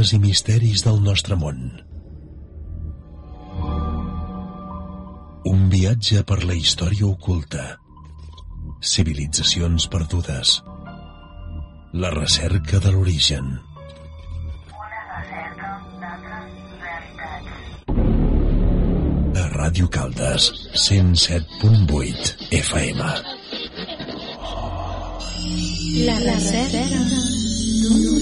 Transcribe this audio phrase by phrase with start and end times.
[0.00, 1.56] Enigmes i misteris del nostre món.
[5.50, 7.76] Un viatge per la història oculta.
[8.80, 10.54] Civilitzacions perdudes.
[11.92, 13.50] La recerca de l'origen.
[19.36, 20.48] A Ràdio Caldes,
[20.86, 23.12] 107.8 FM.
[26.08, 28.19] La recerca d'un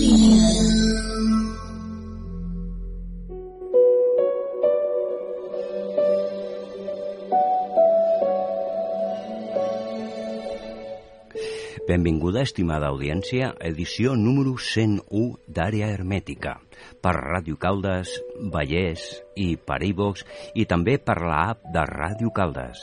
[11.88, 16.58] Benvinguda, estimada audiència, edició número 101 d'Àrea Hermètica,
[17.00, 18.10] per Ràdio Caldes,
[18.52, 19.06] Vallès
[19.40, 22.82] i per iVox i també per l'app de Ràdio Caldes.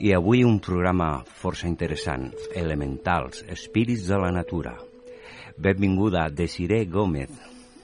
[0.00, 1.10] I avui un programa
[1.42, 4.72] força interessant, Elementals, Espírits de la Natura.
[5.60, 7.36] Benvinguda, Desiree Gómez.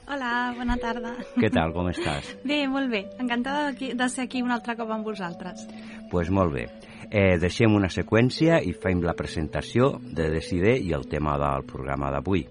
[0.09, 1.13] Hola, bona tarda.
[1.37, 2.33] Què tal, com estàs?
[2.49, 3.05] Bé, molt bé.
[3.21, 5.67] Encantada de, de ser aquí un altre cop amb vosaltres.
[5.69, 6.65] Doncs pues molt bé.
[7.11, 12.11] Eh, deixem una seqüència i fem la presentació de Decider i el tema del programa
[12.13, 12.45] d'avui,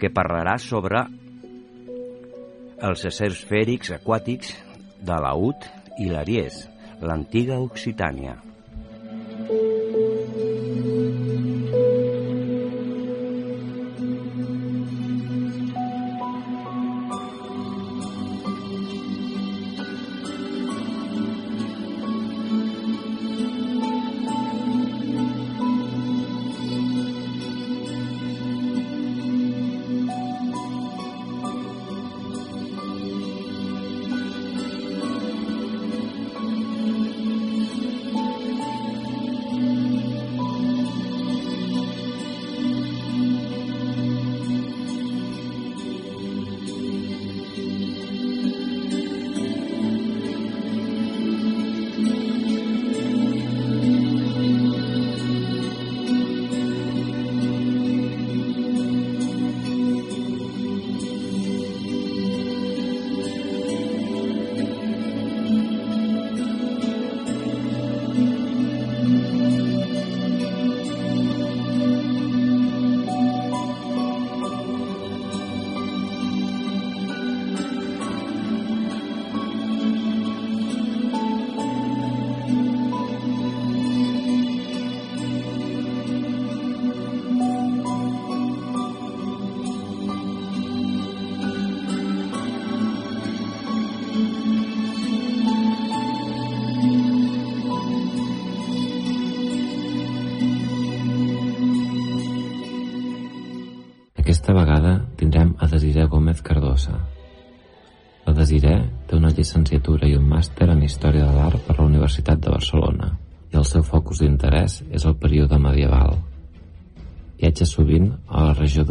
[0.00, 1.04] que parlarà sobre
[2.84, 4.54] els éssers fèrics aquàtics
[5.04, 5.68] de l'Aut
[6.00, 6.64] i l'Aries,
[7.04, 8.43] l'antiga Occitània.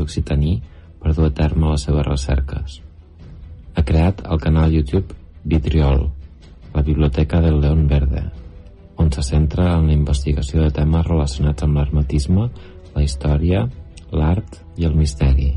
[0.03, 0.59] d'Occitaní
[1.00, 2.78] per dur a terme les seves recerques.
[3.74, 6.09] Ha creat el canal YouTube Vitriol,
[6.75, 8.24] la Biblioteca del León Verde,
[8.96, 12.47] on se centra en la investigació de temes relacionats amb l'hermetisme,
[12.94, 13.66] la història,
[14.12, 15.52] l'art i el misteri.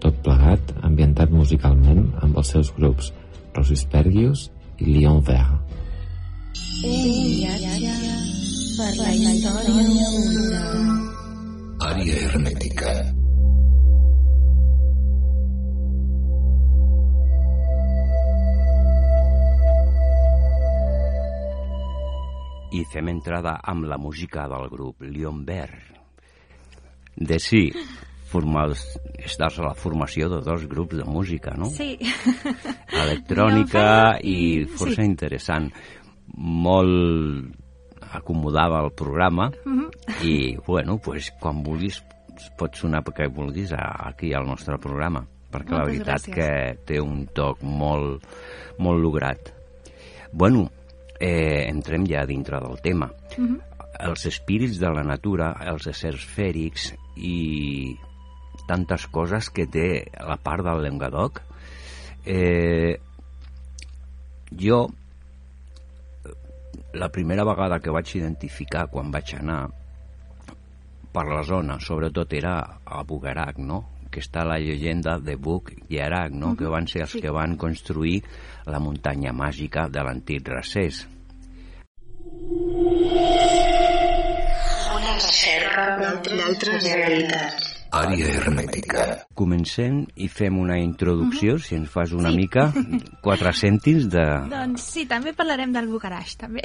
[0.00, 3.12] Tot plegat ambientat musicalment amb els seus grups
[3.56, 4.48] Rosispergius
[4.78, 5.62] i Lion Vert.
[6.84, 7.94] Un viatge
[8.76, 10.64] per la història oculta.
[11.92, 13.15] Àrea hermètica.
[22.76, 25.94] I fem entrada amb la música del grup Lion Vert.
[27.16, 27.70] De sí,
[28.28, 28.82] formals,
[29.22, 31.70] estàs a la formació de dos grups de música, no?
[31.72, 31.94] Sí.
[33.04, 35.06] Electrònica i força Sí.
[35.08, 35.70] interessant.
[36.36, 37.54] Molt
[38.12, 39.88] acomodava el programa Mhm.
[40.22, 42.02] i, bueno, pues, quan vulguis
[42.58, 46.34] pots sonar perquè vulguis aquí al nostre programa perquè la Moltes veritat gràcies.
[46.34, 48.22] que té un toc molt,
[48.78, 49.38] molt lograt.
[50.32, 50.68] Bueno,
[51.20, 53.10] eh, entrem ja dintre del tema.
[53.36, 53.60] Mhm.
[54.06, 57.96] Els espírits de la natura, els éssers fèrics i
[58.68, 61.40] tantes coses que té la part del Llenguadoc.
[62.26, 62.98] Eh,
[64.52, 64.86] jo,
[66.92, 69.66] la primera vegada que vaig identificar quan vaig anar
[71.12, 73.95] per la zona, sobretot era a Bugarac, no?
[74.16, 76.54] Que està la llegenda de Bug i Arac, no?
[76.56, 77.20] que van ser els sí.
[77.20, 78.22] que van construir
[78.64, 81.02] la muntanya màgica de l'antic Racés.
[84.96, 87.75] Una recerca d'altres realitats.
[87.94, 89.04] Àrea hermètica.
[89.38, 92.66] Comencem i fem una introducció, si ens fas una mica,
[93.24, 94.24] quatre cèntims de...
[94.50, 96.64] Doncs sí, també parlarem del Bucaraix, també.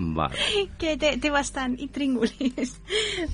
[0.00, 0.38] Vale.
[0.80, 2.72] que té, té bastant intríngulis.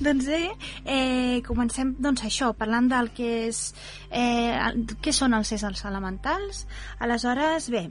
[0.03, 0.43] doncs bé,
[0.85, 3.63] eh, comencem doncs això, parlant del que és
[4.11, 6.65] eh, el- què són els éssers elementals.
[6.99, 7.87] Aleshores, bé,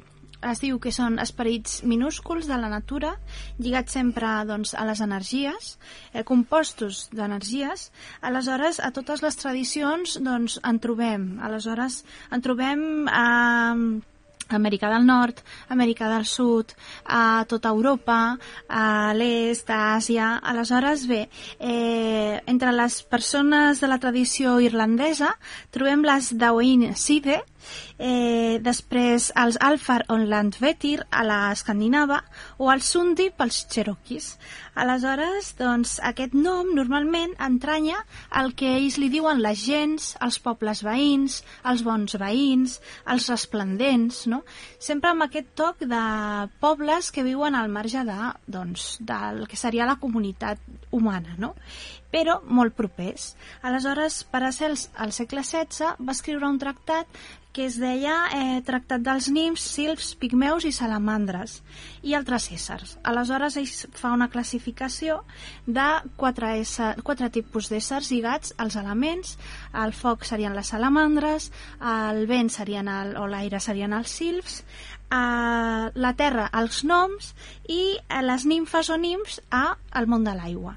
[0.51, 3.15] es diu que són esperits minúsculs de la natura,
[3.57, 5.75] lligats sempre doncs, a les energies,
[6.13, 7.89] eh, compostos d'energies.
[8.21, 11.29] Aleshores, a totes les tradicions doncs, en trobem.
[11.43, 13.25] Aleshores, en trobem a...
[14.47, 15.39] Amèrica del Nord,
[15.73, 16.75] Amèrica del Sud,
[17.09, 18.37] a tota Europa,
[18.69, 20.35] a l'est, a Àsia...
[20.37, 21.23] Aleshores, bé,
[21.57, 25.31] eh, entre les persones de la tradició irlandesa
[25.73, 27.41] trobem les Daoin Side,
[27.97, 32.21] eh, després els Alfar on Landvetir a l'escandinava
[32.57, 34.35] o els Sundi pels Cherokees.
[34.75, 38.01] Aleshores, doncs, aquest nom normalment entranya
[38.35, 44.25] el que ells li diuen les gens, els pobles veïns, els bons veïns, els resplendents,
[44.27, 44.41] no?
[44.79, 46.03] Sempre amb aquest toc de
[46.59, 48.17] pobles que viuen al marge de,
[48.51, 50.59] doncs, del que seria la comunitat
[50.91, 51.55] humana, no?
[52.15, 53.33] però molt propers.
[53.67, 57.09] Aleshores, Paracels, al segle XVI, va escriure un tractat
[57.55, 61.61] que es deia eh, Tractat dels Nims, Silfs, Pigmeus i Salamandres
[62.03, 62.97] i altres éssers.
[63.07, 65.21] Aleshores, ell fa una classificació
[65.63, 65.85] de
[66.19, 69.37] quatre, ésser, quatre tipus d'éssers lligats als elements.
[69.71, 71.47] El foc serien les salamandres,
[71.79, 74.59] el vent serien el, o l'aire serien els silfs,
[75.15, 77.31] a la terra els noms
[77.71, 80.75] i a les nimfes o nims a el món de l'aigua.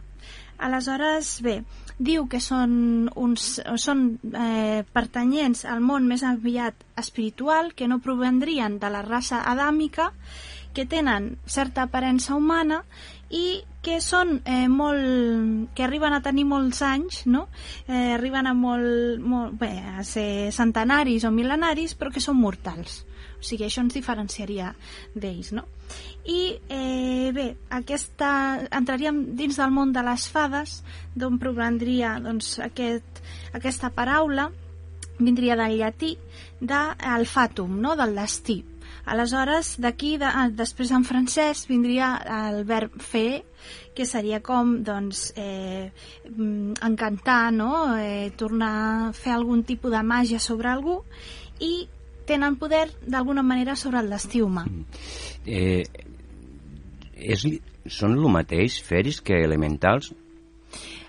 [0.63, 1.63] Aleshores, bé,
[1.99, 8.79] diu que són, uns, són eh, pertanyents al món més aviat espiritual, que no provendrien
[8.79, 10.12] de la raça adàmica,
[10.75, 12.85] que tenen certa aparença humana
[13.35, 15.73] i que són eh, molt...
[15.75, 17.49] que arriben a tenir molts anys, no?
[17.89, 19.59] Eh, arriben a molt, molt...
[19.59, 23.03] bé, a ser centenaris o mil·lenaris, però que són mortals.
[23.38, 24.73] O sigui, això ens diferenciaria
[25.14, 25.64] d'ells, no?
[26.29, 28.31] I, eh, bé, aquesta,
[28.81, 30.81] entraríem dins del món de les fades,
[31.14, 33.23] d'on provendria doncs, aquest,
[33.56, 34.50] aquesta paraula,
[35.19, 36.17] vindria del llatí,
[36.61, 37.94] del fatum, no?
[37.96, 38.64] del destí.
[39.08, 42.11] Aleshores, d'aquí, de, ah, després en francès, vindria
[42.50, 43.44] el verb fer,
[43.96, 45.91] que seria com, doncs, eh,
[46.29, 47.96] mm, encantar, no?
[47.96, 48.73] Eh, tornar
[49.08, 51.00] a fer algun tipus de màgia sobre algú,
[51.58, 51.88] i
[52.29, 54.67] tenen poder d'alguna manera sobre el destí humà.
[55.47, 55.83] Eh,
[57.17, 57.45] és,
[57.89, 60.13] són el mateix feris que elementals?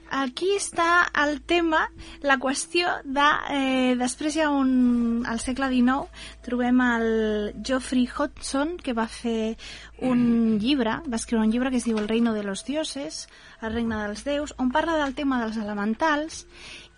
[0.10, 1.84] Aquí està el tema,
[2.26, 3.26] la qüestió de...
[3.54, 5.22] Eh, després hi ha un...
[5.30, 6.08] al segle XIX
[6.46, 7.10] trobem el
[7.62, 9.54] Geoffrey Hodgson, que va fer
[10.02, 13.28] un llibre, va escriure un llibre que es diu El reino de los dioses,
[13.62, 16.48] el regne dels déus, on parla del tema dels elementals,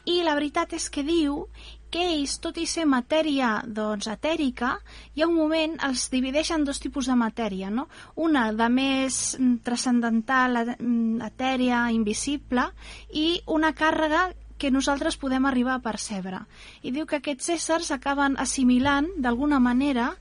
[0.08, 1.44] i la veritat és que diu
[1.92, 4.78] que ells, tot i ser matèria doncs, etèrica,
[5.14, 7.88] hi ha un moment, els divideix en dos tipus de matèria, no?
[8.16, 12.70] Una de més mm, transcendental, et- mm, etèria, invisible,
[13.12, 16.44] i una càrrega que nosaltres podem arribar a percebre.
[16.86, 20.12] I diu que aquests éssers acaben assimilant, d'alguna manera,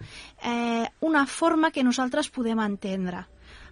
[0.42, 3.26] eh, una forma que nosaltres podem entendre.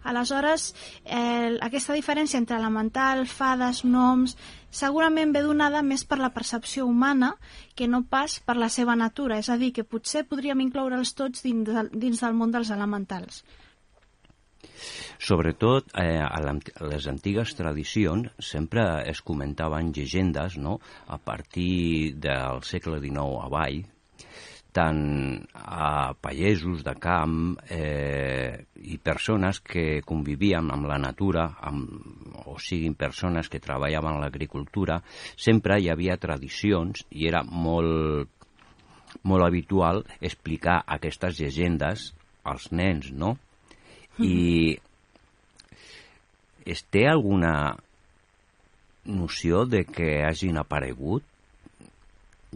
[0.04, 4.36] Aleshores, eh, aquesta diferència entre elemental, fades, noms,
[4.70, 7.34] segurament ve donada més per la percepció humana
[7.74, 9.38] que no pas per la seva natura.
[9.38, 13.42] És a dir, que potser podríem incloure'ls tots dins del, dins del món dels elementals.
[15.18, 16.38] Sobretot, eh, a
[16.86, 23.82] les antigues tradicions sempre es comentaven llegendes, no?, a partir del segle XIX avall,
[24.78, 25.02] tant
[25.58, 28.54] a pagesos de camp eh,
[28.86, 31.90] i persones que convivien amb la natura, amb,
[32.46, 35.00] o siguin persones que treballaven l'agricultura,
[35.34, 38.30] sempre hi havia tradicions i era molt,
[39.26, 42.12] molt habitual explicar aquestes llegendes
[42.46, 43.34] als nens, no?
[44.22, 44.78] I
[46.68, 47.74] es té alguna
[49.08, 51.24] noció de que hagin aparegut?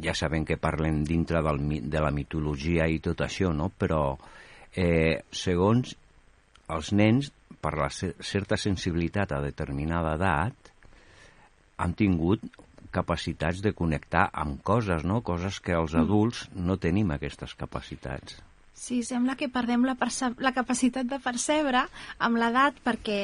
[0.00, 1.58] Ja sabem que parlen dintre del,
[1.90, 3.68] de la mitologia i tot això, no?
[3.68, 4.16] Però,
[4.74, 5.94] eh, segons
[6.72, 7.28] els nens,
[7.60, 10.72] per la ce- certa sensibilitat a determinada edat,
[11.76, 12.40] han tingut
[12.90, 15.20] capacitats de connectar amb coses, no?
[15.20, 18.40] Coses que els adults no tenim aquestes capacitats.
[18.82, 19.94] Sí, sembla que perdem la,
[20.42, 21.84] la capacitat de percebre
[22.26, 23.18] amb l'edat perquè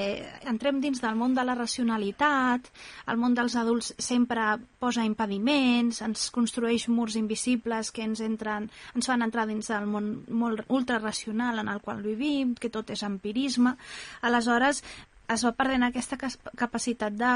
[0.52, 2.70] entrem dins del món de la racionalitat,
[3.10, 4.44] el món dels adults sempre
[4.78, 10.12] posa impediments, ens construeix murs invisibles que ens, entren, ens fan entrar dins del món
[10.30, 13.74] molt ultraracional en el qual vivim, que tot és empirisme.
[14.30, 14.84] Aleshores,
[15.26, 16.22] es va perdent aquesta
[16.54, 17.34] capacitat de,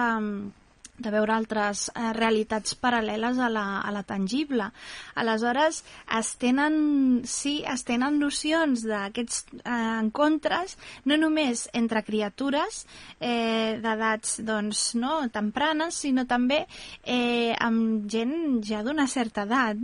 [0.98, 4.68] de veure altres eh, realitats paral·leles a la, a la tangible.
[5.16, 5.82] Aleshores,
[6.18, 9.72] es tenen, sí, es tenen nocions d'aquests eh,
[10.02, 10.76] encontres,
[11.08, 12.84] no només entre criatures
[13.20, 16.64] eh, d'edats doncs, no, tempranes, sinó també
[17.02, 19.80] eh, amb gent ja d'una certa edat.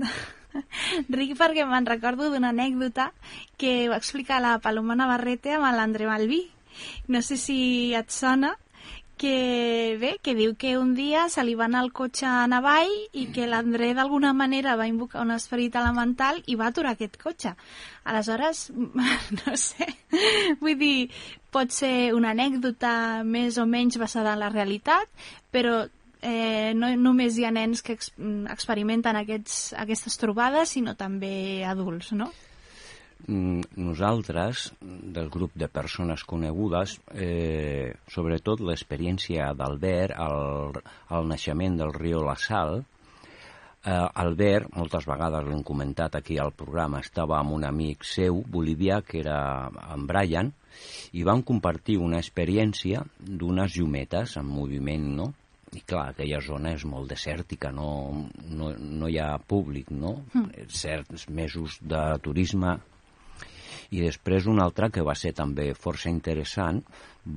[1.19, 3.11] Ric perquè me'n recordo d'una anècdota
[3.57, 6.45] que va explicar la Paloma Navarrete amb l'André Malví.
[7.09, 7.59] No sé si
[7.97, 8.53] et sona,
[9.19, 12.95] que bé, que diu que un dia se li va anar el cotxe a Navall
[13.13, 17.53] i que l'André d'alguna manera va invocar un esperit elemental i va aturar aquest cotxe.
[18.09, 18.69] Aleshores,
[19.43, 19.91] no sé,
[20.63, 21.11] vull dir,
[21.53, 25.11] pot ser una anècdota més o menys basada en la realitat,
[25.53, 25.83] però
[26.23, 28.13] eh, no només hi ha nens que ex
[28.55, 32.31] experimenten aquests, aquestes trobades, sinó també adults, no?
[33.27, 41.93] Mm, nosaltres, del grup de persones conegudes, eh, sobretot l'experiència d'Albert al, al naixement del
[41.97, 47.67] riu La Sal, eh, Albert, moltes vegades l'hem comentat aquí al programa, estava amb un
[47.67, 50.53] amic seu, bolivià, que era en Brian,
[51.13, 55.33] i van compartir una experiència d'unes llumetes en moviment, no?
[55.77, 57.89] i clar, aquella zona és molt desèrtica, no,
[58.49, 60.15] no, no hi ha públic, no?
[60.33, 60.69] Mm.
[60.73, 62.79] Certs mesos de turisme
[63.91, 66.83] i després una altra que va ser també força interessant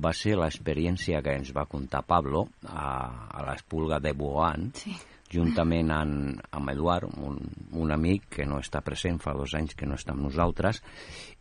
[0.04, 2.86] va ser l'experiència que ens va contar Pablo a,
[3.28, 4.94] a l'Espulga de Boan, sí.
[5.32, 7.38] juntament amb, amb Eduard, un,
[7.80, 10.80] un amic que no està present, fa dos anys que no està amb nosaltres,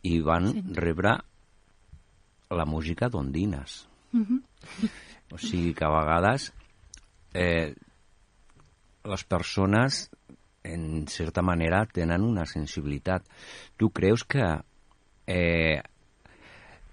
[0.03, 0.65] i van sí.
[0.79, 1.15] rebre
[2.51, 3.85] la música d'ondines.
[4.11, 4.89] Mm -hmm.
[5.31, 6.51] O sigui que a vegades
[7.33, 7.73] eh,
[9.03, 10.09] les persones
[10.63, 13.25] en certa manera tenen una sensibilitat.
[13.77, 14.43] Tu creus que
[15.31, 15.81] eh,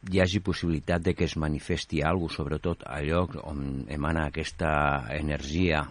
[0.09, 4.71] hi hagi possibilitat de que es manifesti alguna cosa, sobretot a lloc on emana aquesta
[5.17, 5.83] energia,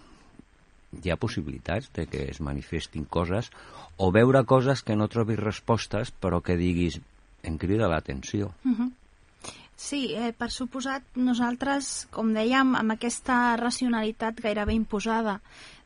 [1.04, 3.52] hi ha possibilitats de que es manifestin coses
[3.98, 7.02] o veure coses que no trobis respostes però que diguis
[7.44, 8.54] em crida l'atenció.
[8.64, 8.76] Uh mhm.
[8.80, 8.92] -huh.
[9.78, 15.38] Sí, eh, per suposat, nosaltres, com dèiem, amb aquesta racionalitat gairebé imposada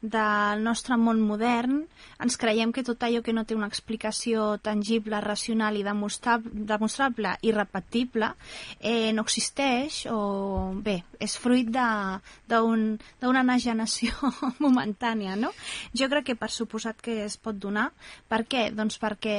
[0.02, 1.84] del nostre món modern,
[2.22, 7.52] ens creiem que tot allò que no té una explicació tangible, racional i demostrable i
[7.54, 8.32] repetible
[8.80, 14.32] eh, no existeix o, bé, és fruit d'una un, enagenació
[14.66, 15.54] momentània, no?
[15.94, 17.92] Jo crec que per suposat que es pot donar.
[18.30, 18.70] Per què?
[18.74, 19.38] Doncs perquè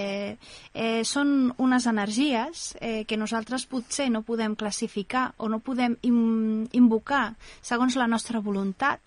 [0.74, 6.68] eh, són unes energies eh, que nosaltres potser no podem classificar o no podem im
[6.76, 9.00] invocar segons la nostra voluntat,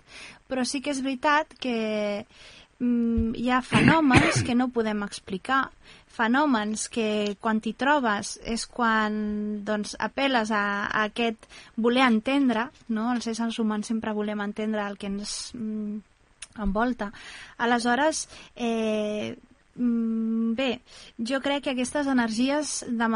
[0.49, 1.77] però sí que és veritat que
[2.79, 5.69] mm, hi ha fenòmens que no podem explicar,
[6.15, 9.15] fenòmens que quan t'hi trobes és quan
[9.67, 13.11] doncs, apel·les a, a aquest voler entendre, no?
[13.13, 15.97] els éssers humans sempre volem entendre el que ens mm,
[16.63, 17.11] envolta.
[17.57, 19.35] Aleshores, eh,
[19.75, 20.79] bé,
[21.19, 23.07] jo crec que aquestes energies de,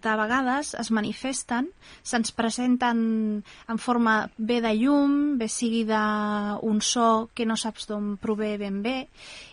[0.00, 1.68] de vegades es manifesten,
[2.02, 3.02] se'ns presenten
[3.44, 8.80] en forma bé de llum, bé sigui d'un so que no saps d'on prové ben
[8.82, 8.96] bé,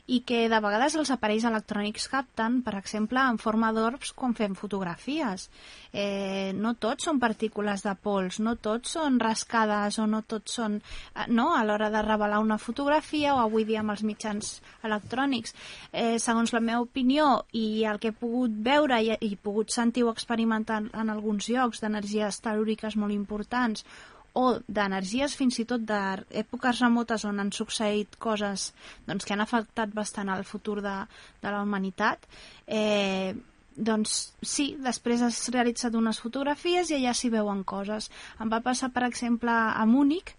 [0.05, 4.55] i que de vegades els aparells electrònics capten, per exemple, en forma d'orbs quan fem
[4.59, 5.47] fotografies.
[5.93, 10.81] Eh, no tots són partícules de pols, no tots són rascades o no tots són...
[11.15, 15.55] Eh, no, a l'hora de revelar una fotografia o avui dia amb els mitjans electrònics.
[15.93, 20.03] Eh, segons la meva opinió i el que he pogut veure i, i pogut sentir
[20.03, 23.87] o experimentar en alguns llocs d'energies telúriques molt importants
[24.33, 28.71] o d'energies fins i tot d'èpoques remotes on han succeït coses
[29.07, 30.95] doncs, que han afectat bastant el futur de,
[31.43, 32.25] de la humanitat,
[32.65, 33.33] eh,
[33.75, 38.09] doncs sí, després has realitzat unes fotografies i allà s'hi veuen coses.
[38.41, 40.35] Em va passar, per exemple, a Múnich,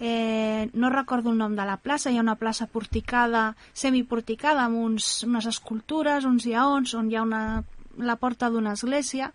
[0.00, 4.82] eh, no recordo el nom de la plaça, hi ha una plaça porticada, semiporticada, amb
[4.82, 7.62] uns, unes escultures, uns lleons, on hi ha una,
[7.98, 9.32] la porta d'una església,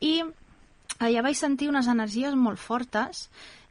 [0.00, 0.22] i
[0.98, 3.26] allà vaig sentir unes energies molt fortes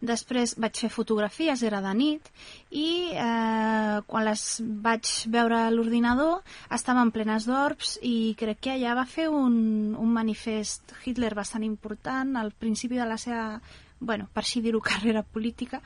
[0.06, 2.28] després vaig fer fotografies, era de nit
[2.70, 6.44] i eh, quan les vaig veure a l'ordinador
[6.78, 12.36] estaven plenes d'orbs i crec que allà va fer un, un manifest Hitler bastant important
[12.38, 13.60] al principi de la seva
[14.00, 15.82] bueno, per així dir-ho, carrera política.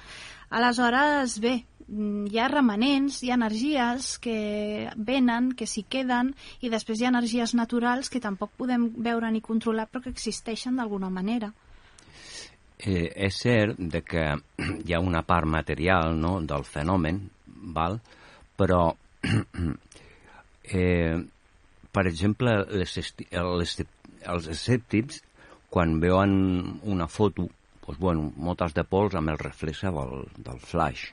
[0.50, 1.60] Aleshores, bé,
[1.90, 7.14] hi ha remanents, hi ha energies que venen, que s'hi queden, i després hi ha
[7.14, 11.52] energies naturals que tampoc podem veure ni controlar, però que existeixen d'alguna manera.
[12.80, 14.26] Eh, és cert de que
[14.86, 17.26] hi ha una part material no, del fenomen,
[17.76, 18.00] val?
[18.60, 18.94] però,
[20.64, 21.16] eh,
[21.92, 22.98] per exemple, les,
[23.34, 23.78] les,
[24.36, 25.24] els escèptics,
[25.72, 26.34] quan veuen
[26.84, 27.48] una foto,
[27.86, 31.08] doncs, bueno, motes de pols amb el reflexe del, del flash,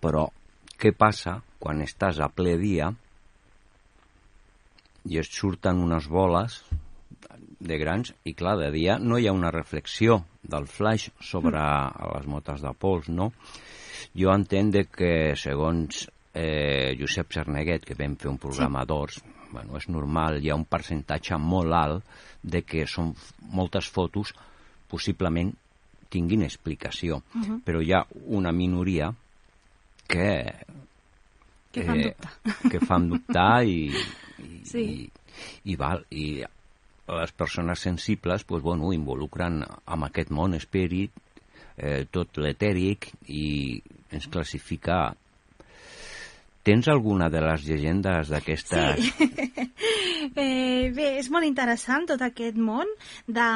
[0.00, 0.26] Però
[0.80, 2.90] què passa quan estàs a ple dia
[5.10, 6.60] i et surten unes boles
[7.60, 12.14] de grans i clar, de dia no hi ha una reflexió del flash sobre mm.
[12.14, 13.30] les motes de pols, no?
[14.16, 18.88] Jo entenc de que segons eh, Josep Cerneguet, que vam fer un programa sí.
[18.88, 22.06] d'ors, bueno, és normal, hi ha un percentatge molt alt
[22.42, 23.12] de que són
[23.52, 24.32] moltes fotos
[24.90, 25.52] possiblement
[26.10, 27.60] tinguin explicació, uh -huh.
[27.64, 29.12] però hi ha una minoria
[30.10, 30.30] que
[31.70, 32.70] que fan eh, dubtar.
[32.70, 33.90] Que fan dubtar i,
[34.42, 34.82] i, Sí.
[34.82, 36.42] i, i, val, i
[37.10, 41.14] les persones sensibles pues, bueno, involucren amb aquest món espèrit
[41.76, 45.00] eh, tot l'etèric i ens classifica
[46.62, 49.00] Tens alguna de les llegendes d'aquestes...
[49.00, 49.28] Sí.
[50.36, 52.88] eh, bé, és molt interessant tot aquest món
[53.24, 53.46] de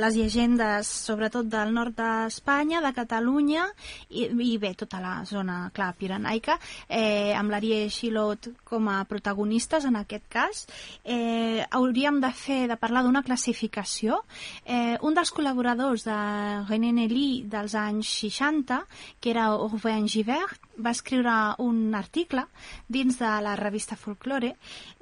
[0.00, 3.68] les llegendes, sobretot del nord d'Espanya, de Catalunya
[4.10, 9.86] i, i bé, tota la zona, clar, pirenaica, eh, amb l'Ariel Xilot com a protagonistes
[9.86, 10.64] en aquest cas.
[11.04, 14.18] Eh, hauríem de fer, de parlar d'una classificació.
[14.66, 16.18] Eh, un dels col·laboradors de
[16.66, 18.82] René Nelly dels anys 60,
[19.22, 22.47] que era Aurbain Givert, va escriure un article
[22.88, 24.54] dins de la revista Folklore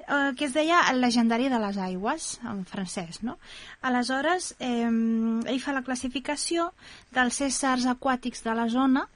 [0.07, 3.37] eh, que es deia El legendari de les aigües, en francès, no?
[3.81, 6.69] Aleshores, eh, ell fa la classificació
[7.15, 9.07] dels éssers aquàtics de la zona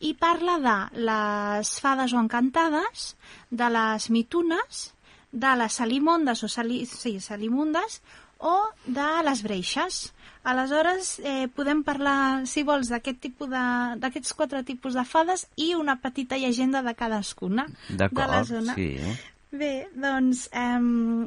[0.00, 0.76] i parla de
[1.10, 3.10] les fades o encantades,
[3.50, 4.86] de les mitunes,
[5.32, 8.00] de les salimondes o sali, sí, salimundes
[8.38, 8.54] o
[8.86, 10.08] de les breixes.
[10.48, 13.64] Aleshores, eh, podem parlar, si vols, d'aquest tipus de,
[14.00, 18.74] d'aquests quatre tipus de fades i una petita llegenda de cadascuna de la zona.
[18.78, 18.94] sí.
[19.48, 20.80] Bé, doncs eh,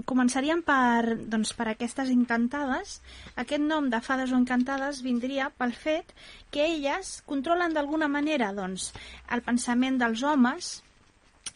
[0.05, 2.99] començaríem per, doncs, per aquestes encantades.
[3.43, 6.13] Aquest nom de fades o encantades vindria pel fet
[6.53, 8.91] que elles controlen d'alguna manera doncs,
[9.33, 10.69] el pensament dels homes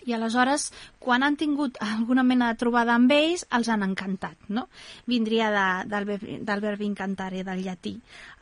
[0.06, 0.70] i aleshores,
[1.02, 4.68] quan han tingut alguna mena de trobada amb ells, els han encantat, no?
[5.10, 6.12] Vindria de, del,
[6.46, 7.96] del verb incantare, del llatí.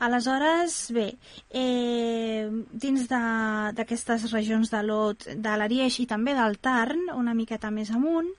[0.04, 1.08] Aleshores, bé,
[1.50, 7.90] eh, dins d'aquestes regions de l'Ot, de l'Arieix i també del Tarn, una miqueta més
[7.94, 8.30] amunt,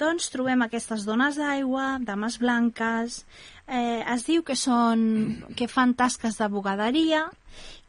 [0.00, 3.22] doncs trobem aquestes dones d'aigua, dames blanques,
[3.68, 7.26] eh, es diu que són que fan tasques de bugaderia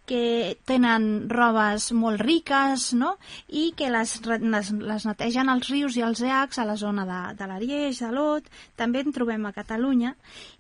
[0.09, 3.13] que tenen robes molt riques no?
[3.47, 7.19] i que les, les, les netegen als rius i als llacs a la zona de,
[7.39, 10.13] de l'Arieix, de l'Ot, també en trobem a Catalunya,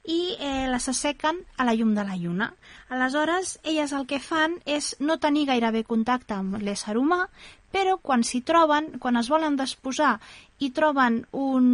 [0.07, 2.53] i eh, les assequen a la llum de la lluna.
[2.89, 7.25] Aleshores, elles el que fan és no tenir gairebé contacte amb l'ésser humà,
[7.73, 10.19] però quan s'hi troben, quan es volen desposar
[10.63, 11.65] i troben un,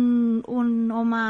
[0.47, 1.21] un home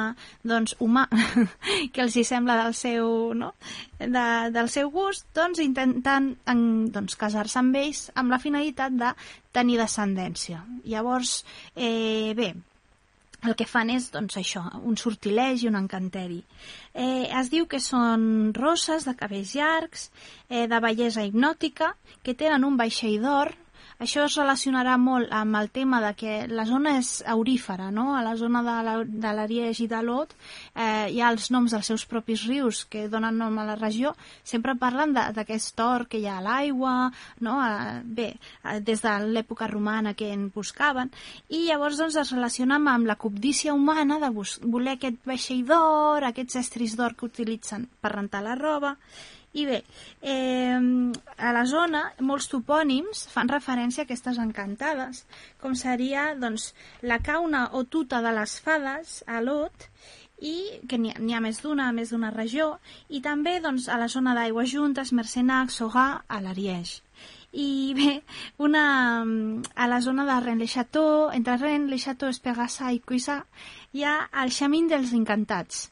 [0.47, 1.05] doncs, humà
[1.93, 3.53] que els hi sembla del seu, no?
[3.99, 9.13] de, del seu gust, doncs intenten en, doncs, casar-se amb ells amb la finalitat de
[9.55, 10.63] tenir descendència.
[10.85, 11.39] Llavors,
[11.75, 12.53] eh, bé,
[13.47, 16.41] el que fan és, doncs, això, un sortileg i un encanteri.
[16.93, 20.09] Eh, es diu que són rosses de cabells llargs,
[20.49, 21.93] eh, de bellesa hipnòtica,
[22.23, 23.53] que tenen un vaixell d'or,
[23.99, 28.15] això es relacionarà molt amb el tema de que la zona és aurífera, no?
[28.15, 30.33] A la zona de la- de l'Arieix i de l'Ot
[30.75, 34.15] eh, hi ha els noms dels seus propis rius que donen nom a la regió.
[34.43, 37.59] Sempre parlen d'aquest or que hi ha a l'aigua, no?
[37.65, 38.29] Eh, bé,
[38.63, 41.11] eh, des de l'època romana que en buscaven.
[41.49, 46.55] I llavors doncs, es relaciona amb, la cobdícia humana de voler aquest vaixell d'or, aquests
[46.55, 48.95] estris d'or que utilitzen per rentar la roba.
[49.53, 49.79] I bé,
[50.21, 50.77] eh,
[51.37, 55.23] a la zona molts topònims fan referència a aquestes encantades,
[55.61, 59.89] com seria doncs, la cauna o tuta de les fades a Lot,
[60.39, 60.55] i
[60.87, 62.75] que n'hi ha, ha més d'una, més d'una regió,
[63.09, 66.99] i també doncs, a la zona d'aigües juntes, Mercenac, Sogà, a l'Arieix.
[67.51, 68.11] I bé,
[68.61, 68.85] una,
[69.73, 73.41] a la zona de Rennes-le-Château, entre Rennes-le-Château, Espegassa i Cuissà,
[73.97, 75.87] hi ha el Xamin dels Encantats.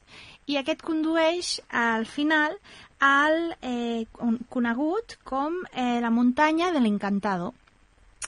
[0.47, 2.53] I aquest condueix al final
[2.99, 7.53] al eh, con- conegut com eh, la muntanya de l'Encantado.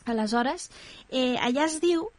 [0.05, 0.69] Aleshores,
[1.10, 2.10] eh, allà es diu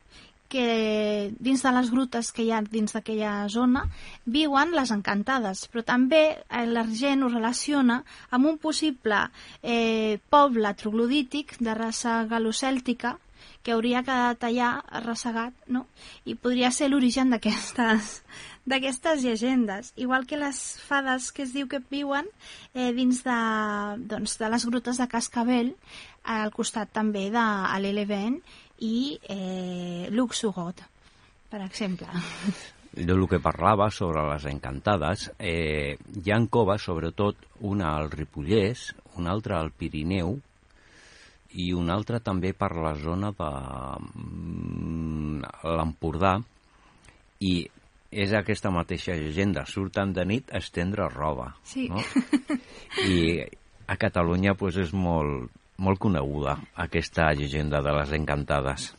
[0.50, 3.84] que dins de les grutes que hi ha dins d'aquella zona
[4.26, 8.00] viuen les encantades, però també eh, la gent ho relaciona
[8.34, 9.20] amb un possible
[9.62, 13.14] eh, poble troglodític de raça galocèltica
[13.62, 15.86] que hauria quedat allà arrassegat, no?
[16.24, 18.20] I podria ser l'origen d'aquestes
[18.70, 22.28] d'aquestes llegendes, igual que les fades que es diu que viuen
[22.74, 23.38] eh, dins de,
[24.10, 25.72] doncs, de les grutes de Cascabel,
[26.24, 27.46] al costat també de
[27.82, 28.36] l'Eleven
[28.84, 30.84] i eh, Luxugot,
[31.50, 32.06] per exemple.
[32.92, 38.90] de lo que parlava sobre les encantades, eh, hi ha coves, sobretot una al Ripollès,
[39.16, 40.38] una altra al Pirineu,
[41.58, 43.50] i un altre també per la zona de
[43.98, 45.42] mm,
[45.76, 46.36] l'Empordà
[47.40, 47.54] i
[48.10, 51.52] és aquesta mateixa llegenda, surten de nit a estendre roba.
[51.62, 51.86] Sí.
[51.90, 52.02] No?
[53.06, 53.46] I
[53.86, 58.90] a Catalunya pues, és molt, molt coneguda aquesta llegenda de les encantades.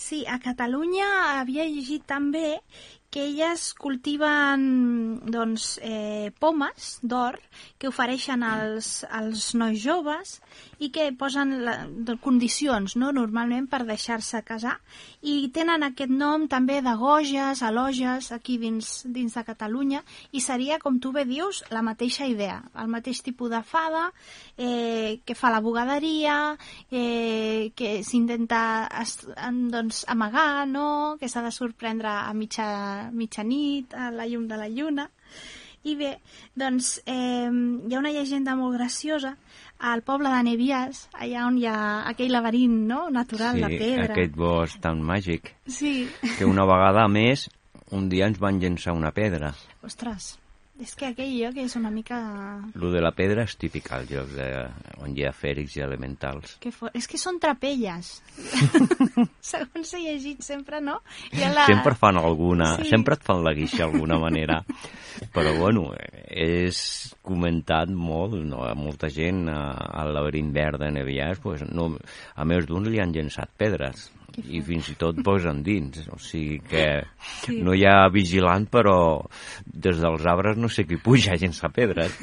[0.00, 1.08] Sí, a Catalunya
[1.40, 2.60] havia llegit també
[3.10, 7.38] que elles cultiven doncs, eh, pomes d'or
[7.78, 10.38] que ofereixen als, als nois joves
[10.78, 13.10] i que posen la, de, condicions no?
[13.12, 14.76] normalment per deixar-se casar
[15.26, 20.78] i tenen aquest nom també de goges, aloges aquí dins, dins de Catalunya i seria,
[20.78, 24.06] com tu bé dius, la mateixa idea, el mateix tipus de fada
[24.56, 26.56] eh, que fa la bugaderia
[26.90, 28.88] eh, que s'intenta
[29.50, 31.16] doncs, amagar, no?
[31.20, 32.68] que s'ha de sorprendre a mitja,
[33.12, 35.08] mitjanit, a la llum de la lluna.
[35.88, 36.10] I bé,
[36.60, 39.30] doncs eh, hi ha una llegenda molt graciosa
[39.78, 41.78] al poble de Neviàs, allà on hi ha
[42.10, 43.06] aquell laberint no?
[43.08, 44.10] natural sí, de pedra.
[44.12, 46.04] aquest bosc tan màgic, Sí,
[46.36, 47.46] que una vegada més,
[47.96, 49.54] un dia ens van llençar una pedra.
[49.82, 50.34] ostres,
[50.80, 52.18] és que aquell lloc és una mica...
[52.80, 54.46] Lo de la pedra és típic al lloc de,
[55.04, 56.56] on hi ha fèrics i elementals.
[56.62, 56.90] Que for...
[56.96, 58.10] És que són trapelles.
[59.52, 60.98] Segons he llegit sempre, no?
[61.36, 61.66] Ha la...
[61.68, 62.88] Sempre fan alguna, Sí.
[62.92, 64.60] sempre et fan la guixa d'alguna manera.
[65.34, 65.90] Però bueno,
[66.30, 66.80] és
[67.26, 68.62] comentat molt, no?
[68.64, 71.90] A molta gent al laberint verd de Neviàs, pues, no,
[72.34, 74.08] a més d'uns li han llençat pedres
[74.48, 76.06] i fins i tot posen dins.
[76.12, 77.02] O sigui que
[77.44, 77.60] Sí.
[77.62, 79.24] no hi ha vigilant, però
[79.66, 82.16] des dels arbres no sé qui puja a llençar pedres.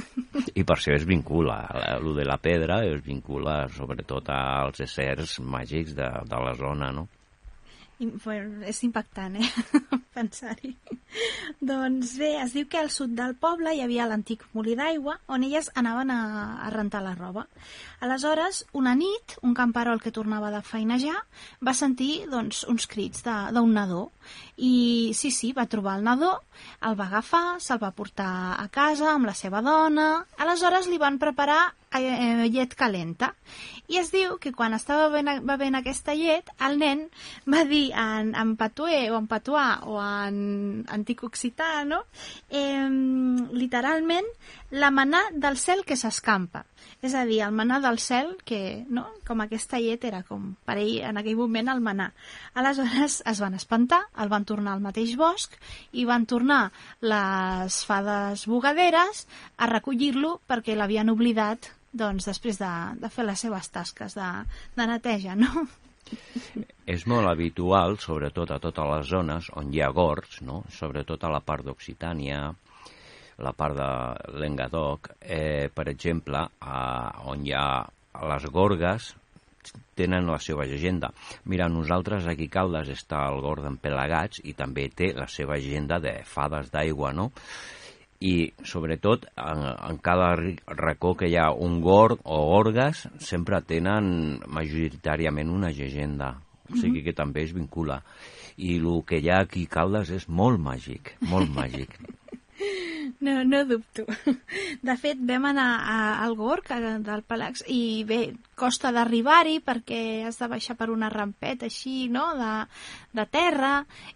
[0.55, 1.59] I per això es vincula,
[1.97, 7.07] el de la pedra es vincula sobretot als éssers màgics de, de la zona, no?
[7.97, 9.47] És impactant, eh?
[10.17, 10.75] Pensar-hi.
[11.61, 15.45] doncs bé, es diu que al sud del poble hi havia l'antic molí d'aigua on
[15.45, 16.19] elles anaven a,
[16.65, 17.47] a rentar la roba.
[18.05, 21.17] Aleshores, una nit, un camperol que tornava de feinejar
[21.65, 24.07] va sentir doncs, uns crits d'un nadó.
[24.57, 26.31] I sí, sí, va trobar el nadó,
[26.81, 30.07] el va agafar, se'l va portar a casa amb la seva dona.
[30.41, 31.59] Aleshores li van preparar
[31.93, 33.33] eh, llet calenta.
[33.87, 37.05] I es diu que quan estava bevent, bevent aquesta llet, el nen
[37.45, 42.01] va dir en, en patuer o en patuà o en antic occità, no?
[42.49, 42.89] Eh,
[43.53, 44.27] literalment,
[44.71, 46.65] la manà del cel que s'escampa.
[47.05, 49.05] És a dir, el manà del cel, que, no?
[49.27, 52.09] com aquesta llet era com per ell en aquell moment el manà.
[52.57, 55.57] Aleshores es van espantar, el van tornar al mateix bosc
[55.93, 56.67] i van tornar
[57.01, 59.25] les fades bugaderes
[59.57, 64.29] a recollir-lo perquè l'havien oblidat doncs, després de, de fer les seves tasques de,
[64.77, 65.67] de neteja, no?
[66.87, 70.61] És molt habitual, sobretot a totes les zones on hi ha gorgs, no?
[70.71, 72.45] sobretot a la part d'Occitània,
[73.43, 76.81] la part de l'Engadoc, eh, per exemple, a,
[77.29, 77.85] on hi ha
[78.27, 79.13] les gorgues,
[79.97, 81.11] tenen la seva llegenda.
[81.45, 85.57] Mira, nosaltres aquí a Caldes està el gorg d'en Pelagats i també té la seva
[85.57, 87.31] llegenda de fades d'aigua, no?
[88.19, 90.31] i sobretot en, en cada
[90.73, 96.31] racó que hi ha un gorg o gorgues sempre tenen majoritàriament una llegenda
[96.67, 98.01] o sigui que també es vincula
[98.57, 101.93] i el que hi ha aquí a Caldes és molt màgic, molt màgic
[103.19, 104.05] No, no dubto.
[104.81, 108.19] De fet, vam anar a, al Gorg, a, del Palax, i bé,
[108.57, 112.51] costa d'arribar-hi perquè has de baixar per una rampeta així, no?, de,
[113.17, 113.73] de terra,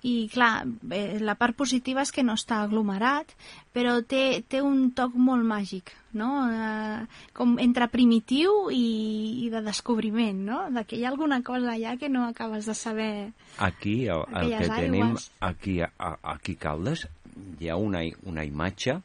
[0.08, 3.36] i clar, bé, la part positiva és que no està aglomerat,
[3.72, 7.06] però té, té un toc molt màgic, no?, eh,
[7.38, 11.98] com entre primitiu i, i de descobriment, no?, de que hi ha alguna cosa allà
[12.02, 13.14] que no acabes de saber...
[13.58, 15.32] Aquí, el, el que Aquelles tenim aigües.
[15.40, 17.08] aquí, a, aquí Caldes,
[17.60, 18.98] hi ha una, una imatge,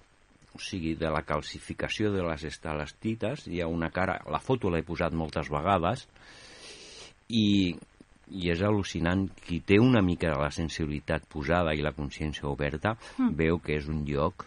[0.56, 4.82] o sigui, de la calcificació de les estalactites, hi ha una cara, la foto l'he
[4.86, 6.06] posat moltes vegades,
[7.28, 7.74] i,
[8.32, 12.96] i és al·lucinant, qui té una mica de la sensibilitat posada i la consciència oberta,
[13.18, 13.34] Mm.
[13.36, 14.46] veu que és un lloc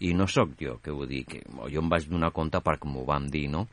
[0.00, 1.38] i no sóc jo que ho dic,
[1.72, 3.66] jo em vaig donar compte perquè m'ho van dir, no?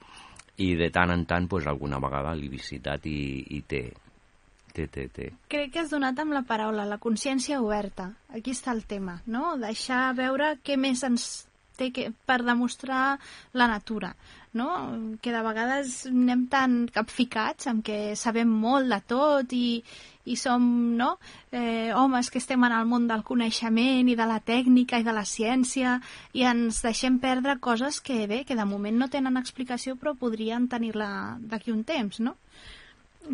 [0.59, 3.83] I de tant en tant, pues, alguna vegada l'he visitat i, i té,
[4.73, 5.29] té, té, té.
[5.51, 8.11] Crec que has donat amb la paraula, la consciència oberta.
[8.35, 9.55] Aquí està el tema, no?
[9.61, 11.29] Deixar veure què més ens
[11.79, 13.17] té que, per demostrar
[13.55, 14.13] la natura,
[14.53, 14.69] no?
[15.23, 19.79] Que de vegades anem tan capficats amb que sabem molt de tot i,
[20.29, 20.65] i som,
[20.99, 21.13] no?,
[21.51, 25.15] eh, homes que estem en el món del coneixement i de la tècnica i de
[25.15, 25.97] la ciència
[26.33, 30.67] i ens deixem perdre coses que, bé, que de moment no tenen explicació però podrien
[30.69, 32.35] tenir-la d'aquí un temps, no?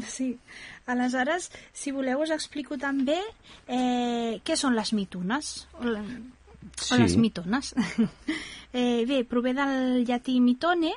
[0.08, 0.38] Sí.
[0.86, 3.18] Aleshores, si voleu, us explico també
[3.68, 5.68] eh, què són les mitunes.
[5.80, 6.98] O, la, o Sí.
[7.00, 7.74] les mitones.
[8.74, 10.92] eh, bé, prové del llatí mitone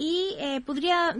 [0.00, 1.10] i eh, podria,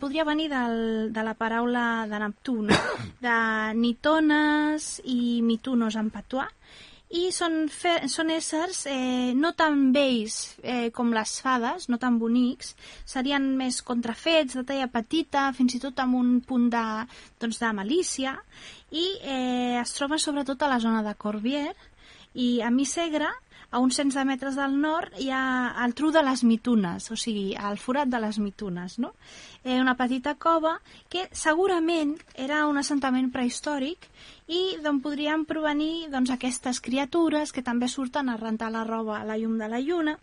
[0.00, 2.76] podria venir del, de la paraula de Neptú, no?
[3.20, 3.38] de
[3.74, 6.46] nitones i mitunos en patuà,
[7.14, 12.18] i són, fe, són éssers eh, no tan vells eh, com les fades, no tan
[12.18, 12.74] bonics,
[13.06, 16.84] serien més contrafets, de talla petita, fins i tot amb un punt de,
[17.40, 18.34] doncs, de malícia,
[18.90, 21.70] i eh, es troba sobretot a la zona de Corbier,
[22.34, 23.30] i a Missegra
[23.76, 27.50] a uns 100 metres del nord hi ha el tru de les mitunes, o sigui,
[27.60, 29.10] el forat de les mitunes, no?
[29.64, 30.78] Eh, una petita cova
[31.12, 34.08] que segurament era un assentament prehistòric
[34.48, 39.28] i d'on podrien provenir doncs, aquestes criatures que també surten a rentar la roba a
[39.28, 40.16] la llum de la lluna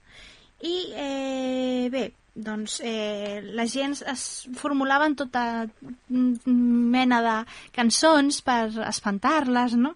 [0.66, 4.24] i eh, bé, doncs eh, la gent es
[4.58, 5.68] formulaven tota
[6.10, 7.36] mena de
[7.76, 9.94] cançons per espantar-les, no?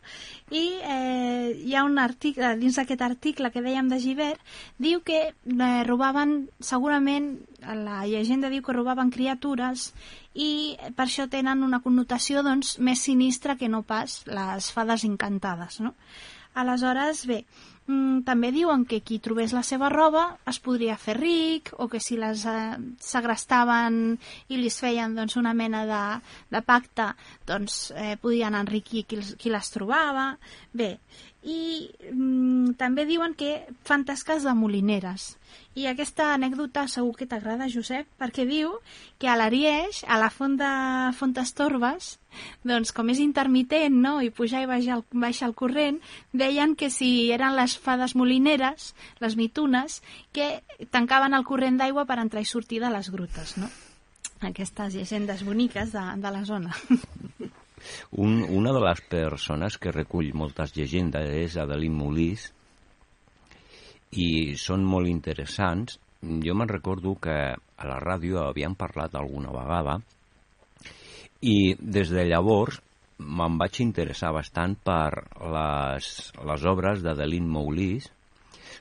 [0.53, 4.41] I eh, hi ha un article, dins d'aquest article que dèiem de Givert,
[4.77, 7.33] diu que eh, robaven, segurament,
[7.65, 9.91] la llegenda diu que robaven criatures
[10.37, 15.81] i per això tenen una connotació doncs, més sinistra que no pas les fades encantades,
[15.81, 15.95] no?
[16.57, 17.43] Aleshores, bé,
[17.87, 22.01] Mm, també diuen que qui trobés la seva roba es podria fer ric o que
[22.03, 24.17] si les eh, segrestaven
[24.51, 26.01] i li feien doncs, una mena de,
[26.51, 27.05] de pacte
[27.47, 30.33] doncs eh, podien enriquir qui, qui les trobava.
[30.75, 30.97] Bé,
[31.47, 35.37] i mm, també diuen que fan tasques de molineres.
[35.79, 38.73] I aquesta anècdota segur que t'agrada, Josep, perquè diu
[39.21, 40.71] que a l'Arieix, a la font de
[41.15, 42.17] Fontestorбes,
[42.67, 46.01] doncs com és intermitent, no?, i pujar i baixar el, baixar el corrent,
[46.33, 48.91] deien que si eren les fades molineres,
[49.23, 50.01] les mitunes,
[50.35, 50.49] que
[50.91, 53.71] tancaven el corrent d'aigua per entrar i sortir de les grutes, no?
[54.51, 56.75] Aquestes llegendes boniques de, de la zona.
[58.17, 62.49] Un, una de les persones que recull moltes llegendes és Adeline Molís
[64.17, 65.99] i són molt interessants.
[66.43, 69.99] Jo me'n recordo que a la ràdio havíem parlat alguna vegada
[71.45, 72.79] i des de llavors
[73.17, 75.11] me'n vaig interessar bastant per
[75.53, 76.07] les,
[76.49, 78.09] les obres d'Adeline Moulís,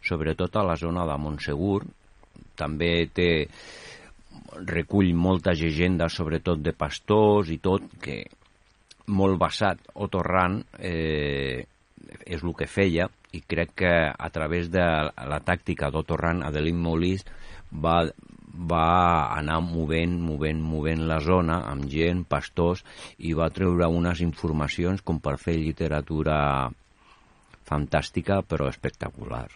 [0.04, 1.85] sobretot a la zona de Montsegur.
[2.56, 3.30] També té
[4.68, 8.24] recull moltes llegendes, sobretot de pastors i tot, que
[9.07, 11.64] molt basat o torrant eh,
[12.27, 14.85] és el que feia i crec que a través de
[15.31, 17.25] la tàctica d'Otorran Adeline Molis
[17.71, 17.99] va,
[18.55, 18.87] va
[19.37, 22.85] anar movent, movent, movent la zona amb gent, pastors
[23.19, 26.38] i va treure unes informacions com per fer literatura
[27.66, 29.47] fantàstica però espectacular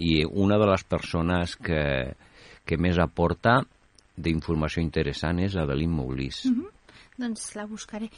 [0.00, 1.82] i una de les persones que,
[2.64, 3.60] que més aporta
[4.20, 6.44] d'informació interessant és Adeline Moulis.
[6.48, 6.79] Mm -hmm
[7.20, 8.10] doncs la buscaré.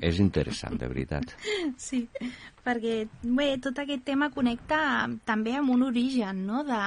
[0.00, 1.34] És interessant, de veritat.
[1.80, 2.06] Sí,
[2.64, 4.80] perquè bé, tot aquest tema connecta
[5.28, 6.82] també amb un origen, no?, de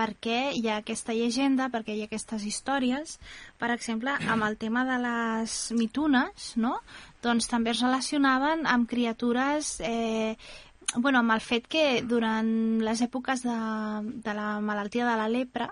[0.00, 3.18] per què hi ha aquesta llegenda, per què hi ha aquestes històries.
[3.60, 6.78] Per exemple, amb el tema de les mitunes, no?,
[7.20, 10.36] doncs també es relacionaven amb criatures eh,
[10.96, 13.58] bueno, amb el fet que durant les èpoques de,
[14.24, 15.68] de la malaltia de la lepra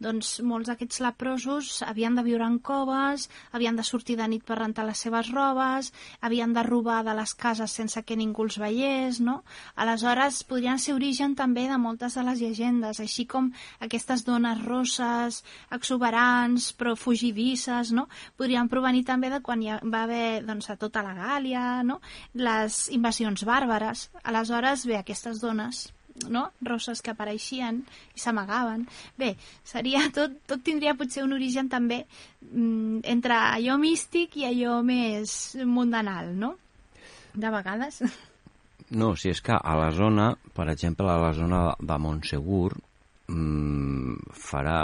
[0.00, 4.56] doncs molts d'aquests leprosos havien de viure en coves, havien de sortir de nit per
[4.58, 5.90] rentar les seves robes,
[6.24, 9.42] havien de robar de les cases sense que ningú els veiés, no?
[9.76, 13.52] Aleshores, podrien ser origen també de moltes de les llegendes, així com
[13.84, 15.42] aquestes dones rosses,
[15.76, 18.08] exuberants, però fugidisses, no?
[18.40, 22.00] Podrien provenir també de quan hi va haver doncs, a tota la Gàlia, no?
[22.34, 24.08] Les invasions bàrbares.
[24.24, 25.90] Aleshores, bé, aquestes dones
[26.28, 26.48] no?
[26.66, 27.82] rosses que apareixien
[28.14, 28.86] i s'amagaven.
[29.18, 34.80] Bé, seria tot, tot tindria potser un origen també mm, entre allò místic i allò
[34.86, 36.56] més mundanal, no?
[37.32, 38.02] De vegades.
[38.90, 42.72] No, si és que a la zona, per exemple, a la zona de Montsegur,
[43.30, 44.80] mmm, farà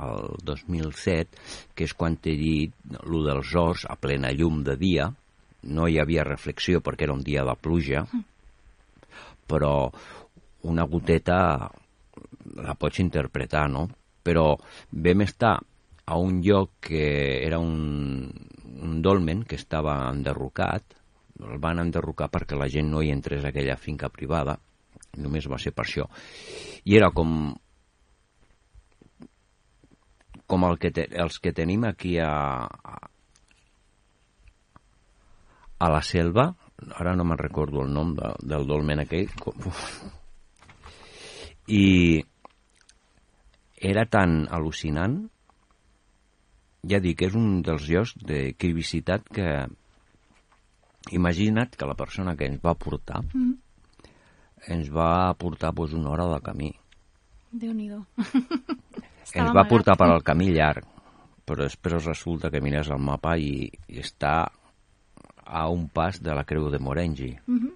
[0.00, 1.44] el 2007,
[1.74, 5.06] que és quan t'he dit lo dels horts a plena llum de dia,
[5.64, 8.24] no hi havia reflexió perquè era un dia de pluja, mm.
[9.48, 9.74] però
[10.70, 11.38] una goteta
[12.64, 13.88] la pots interpretar, no?
[14.24, 14.54] Però
[14.90, 15.56] vam estar
[16.04, 17.06] a un lloc que
[17.46, 18.28] era un,
[18.82, 20.96] un dolmen que estava enderrocat,
[21.40, 24.58] el van enderrocar perquè la gent no hi entrés a aquella finca privada,
[25.18, 26.08] només va ser per això.
[26.84, 27.54] I era com
[30.46, 32.68] com el que te, els que tenim aquí a,
[35.78, 36.50] a, la selva,
[37.00, 39.56] ara no me'n recordo el nom de, del dolmen aquell, com,
[41.66, 42.22] i
[43.76, 45.22] era tan al·lucinant
[46.84, 49.48] ja dic, és un dels llocs de que he visitat que
[51.12, 53.54] imagina't que la persona que ens va portar mm -hmm.
[54.68, 56.72] ens va portar pues, una hora de camí
[57.50, 57.90] déu nhi
[59.40, 60.84] ens va portar per al camí llarg
[61.46, 64.48] però després resulta que mires el mapa i, i està
[65.44, 67.36] a un pas de la Creu de Morengi.
[67.46, 67.72] Mm -hmm.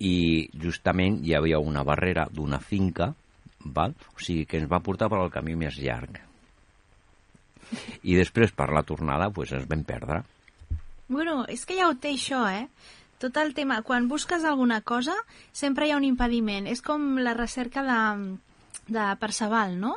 [0.00, 3.12] I justament hi havia una barrera d'una finca,
[3.64, 3.94] val?
[4.14, 6.20] o sigui que ens va portar per al camí més llarg.
[8.02, 10.22] I després, per la tornada, pues, ens vam perdre.
[11.08, 12.66] Bueno, és que ja ho té això, eh?
[13.22, 15.14] Tot el tema, quan busques alguna cosa,
[15.52, 16.66] sempre hi ha un impediment.
[16.68, 18.00] És com la recerca de,
[18.88, 19.94] de Perceval, no?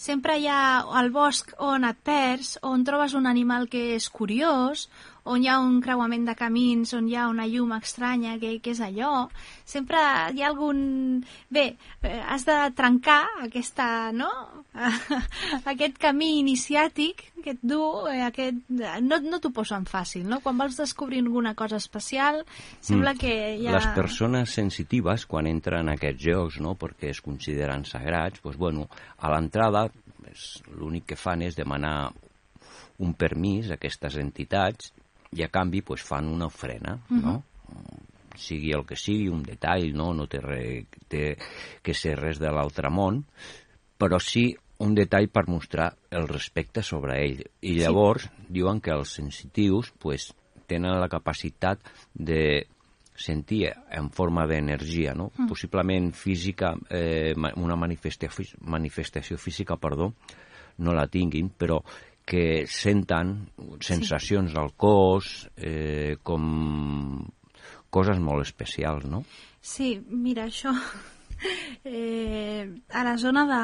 [0.00, 4.88] Sempre hi ha el bosc on et perds, on trobes un animal que és curiós,
[5.24, 8.74] on hi ha un creuament de camins, on hi ha una llum estranya, què, què
[8.74, 9.28] és allò?
[9.68, 10.00] Sempre
[10.34, 11.24] hi ha algun...
[11.50, 11.66] Bé,
[12.02, 14.30] eh, has de trencar aquesta, no?
[15.72, 17.80] aquest camí iniciàtic que et du,
[18.10, 18.60] eh, aquest...
[18.70, 20.40] no, no t'ho posen fàcil, no?
[20.44, 22.44] Quan vols descobrir alguna cosa especial,
[22.80, 23.18] sembla Mm.
[23.18, 23.72] que hi ha...
[23.74, 28.88] Les persones sensitives, quan entren a aquests jocs, no, perquè es consideren sagrats, doncs, bueno,
[29.18, 29.88] a l'entrada
[30.78, 32.12] l'únic que fan és demanar
[33.00, 34.92] un permís a aquestes entitats
[35.36, 37.42] i a canvi pues, fan una ofrena, no?
[38.40, 40.62] sigui el que sigui, un detall, no, no té, re,
[41.10, 41.34] té
[41.84, 43.22] que ser res de l'altre món,
[44.00, 44.48] però sí
[44.80, 47.42] un detall per mostrar el respecte sobre ell.
[47.60, 50.30] I llavors diuen que els sensitius pues,
[50.70, 51.82] tenen la capacitat
[52.14, 52.66] de
[53.20, 55.28] sentir en forma d'energia, no?
[55.36, 55.48] Mm.
[55.50, 60.14] possiblement física, eh, una manifestació, manifestació física, perdó,
[60.78, 61.82] no la tinguin, però
[62.30, 63.34] que senten
[63.82, 66.44] sensacions al cos, eh, com
[67.90, 69.24] coses molt especials, no?
[69.60, 70.74] Sí, mira, això...
[71.88, 73.60] Eh, a la zona de...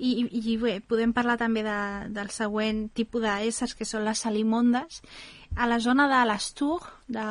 [0.00, 1.74] I, i, bé, podem parlar també de,
[2.16, 5.02] del següent tipus d'éssers, que són les salimondes.
[5.52, 6.78] A la zona de l'Astur,
[7.12, 7.26] de,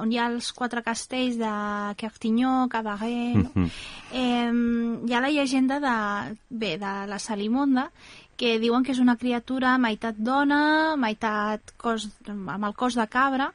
[0.00, 1.52] on hi ha els quatre castells de
[2.00, 3.68] Cartinyó, Cabaret, no?
[4.16, 5.94] eh, hi ha la llegenda de,
[6.48, 7.90] bé, de la salimonda,
[8.40, 13.50] que diuen que és una criatura meitat dona, meitat cos, amb el cos de cabra,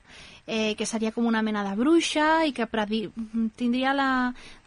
[0.46, 3.00] eh, que seria com una mena de bruixa i que predi,
[3.58, 4.10] tindria la,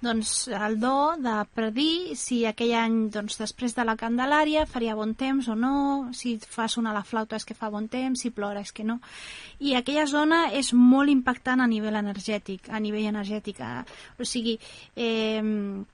[0.03, 5.15] doncs, el do de predir si aquell any, doncs, després de la Candelària, faria bon
[5.15, 5.75] temps o no,
[6.19, 8.99] si fa sonar la flauta és que fa bon temps, si plora és que no.
[9.63, 13.63] I aquella zona és molt impactant a nivell energètic, a nivell energètic.
[13.63, 13.85] eh,
[14.19, 14.59] O sigui,
[14.97, 15.87] eh,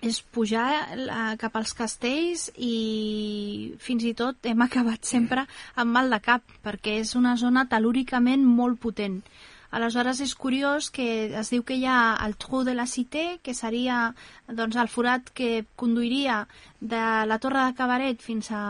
[0.00, 6.10] és pujar la, cap als castells i fins i tot hem acabat sempre amb mal
[6.12, 9.20] de cap perquè és una zona telúricament molt potent.
[9.70, 13.54] Aleshores és curiós que es diu que hi ha el Trou de la Cité, que
[13.54, 14.14] seria
[14.48, 16.40] doncs, el forat que conduiria
[16.80, 18.62] de la Torre de Cabaret fins a...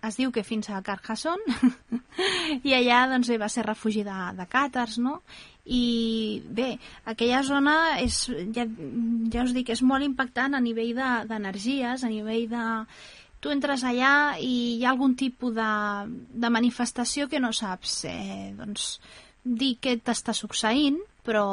[0.00, 1.58] es diu que fins a Carcassonne,
[2.68, 5.18] i allà doncs, va ser refugi de, de càtars, no?
[5.64, 6.74] i bé,
[7.08, 8.66] aquella zona és, ja,
[9.32, 12.64] ja us dic, és molt impactant a nivell de- d'energies, a nivell de...
[13.44, 15.70] Tu entres allà i hi ha algun tipus de,
[16.32, 18.86] de manifestació que no saps eh, doncs,
[19.44, 21.44] dir què t'està succeint, però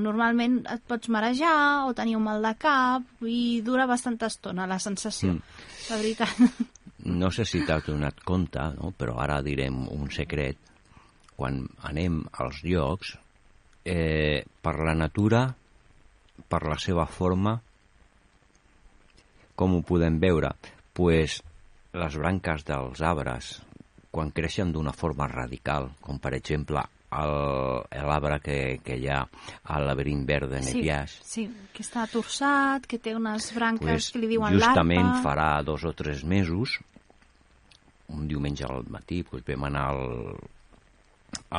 [0.00, 4.78] normalment et pots marejar o tenir un mal de cap i dura bastanta estona la
[4.78, 5.42] sensació, Mm.
[5.90, 6.36] la veritat.
[7.02, 8.90] No sé si t'has donat compte, no?
[8.92, 10.58] però ara direm un secret.
[11.34, 13.14] Quan anem als llocs,
[13.88, 15.46] eh, per la natura,
[16.46, 17.54] per la seva forma,
[19.56, 20.52] com ho podem veure?
[20.92, 21.40] pues,
[21.96, 23.62] les branques dels arbres,
[24.10, 29.20] quan creixen d'una forma radical, com per exemple l'arbre que, que hi ha
[29.74, 34.10] al laberint verd de Sí, Neviàs, sí, que està torçat, que té unes branques pues,
[34.14, 35.24] que li diuen justament l'arpa.
[35.24, 36.78] farà dos o tres mesos
[38.10, 40.38] un diumenge al matí pues, vam anar al,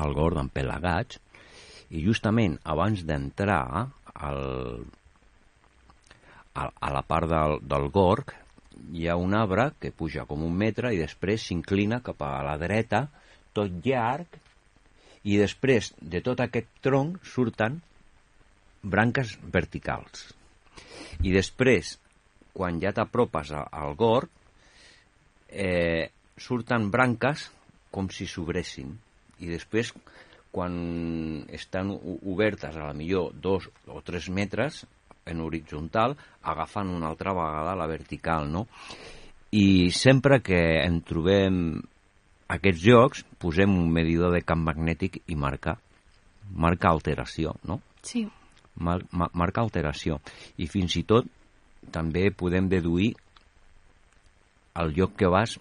[0.02, 1.20] al Gord amb pelagats
[1.92, 3.64] i justament abans d'entrar
[4.14, 4.42] al,
[6.56, 8.36] a, a la part del, del Gorg
[8.96, 12.56] hi ha un arbre que puja com un metre i després s'inclina cap a la
[12.60, 13.06] dreta
[13.56, 14.40] tot llarg
[15.24, 17.80] i després de tot aquest tronc surten
[18.82, 20.32] branques verticals
[21.22, 21.98] i després,
[22.56, 24.30] quan ja t'apropes al gorg,
[25.50, 27.50] eh, surten branques
[27.92, 28.96] com si s'obressin.
[29.42, 29.92] I després,
[30.52, 30.74] quan
[31.54, 34.86] estan obertes a la millor dos o tres metres
[35.26, 38.68] en horitzontal, agafen una altra vegada la vertical, no?
[39.52, 41.82] I sempre que en trobem
[42.52, 45.78] aquests jocs, posem un medidor de camp magnètic i marca,
[46.52, 47.80] marca alteració, no?
[48.04, 48.26] Sí,
[48.76, 50.20] mar, ma, marca alteració
[50.58, 51.28] i fins i tot
[51.92, 53.14] també podem deduir
[54.80, 55.58] al lloc que vas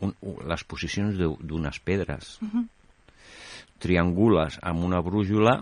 [0.00, 2.62] un, un, les posicions de- d'unes pedres Mhm.
[3.78, 5.58] triangules amb una brújula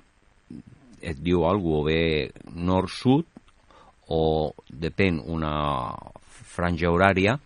[1.02, 3.26] et diu alguna o bé nord-sud
[4.08, 5.94] o depèn una
[6.54, 7.38] franja horària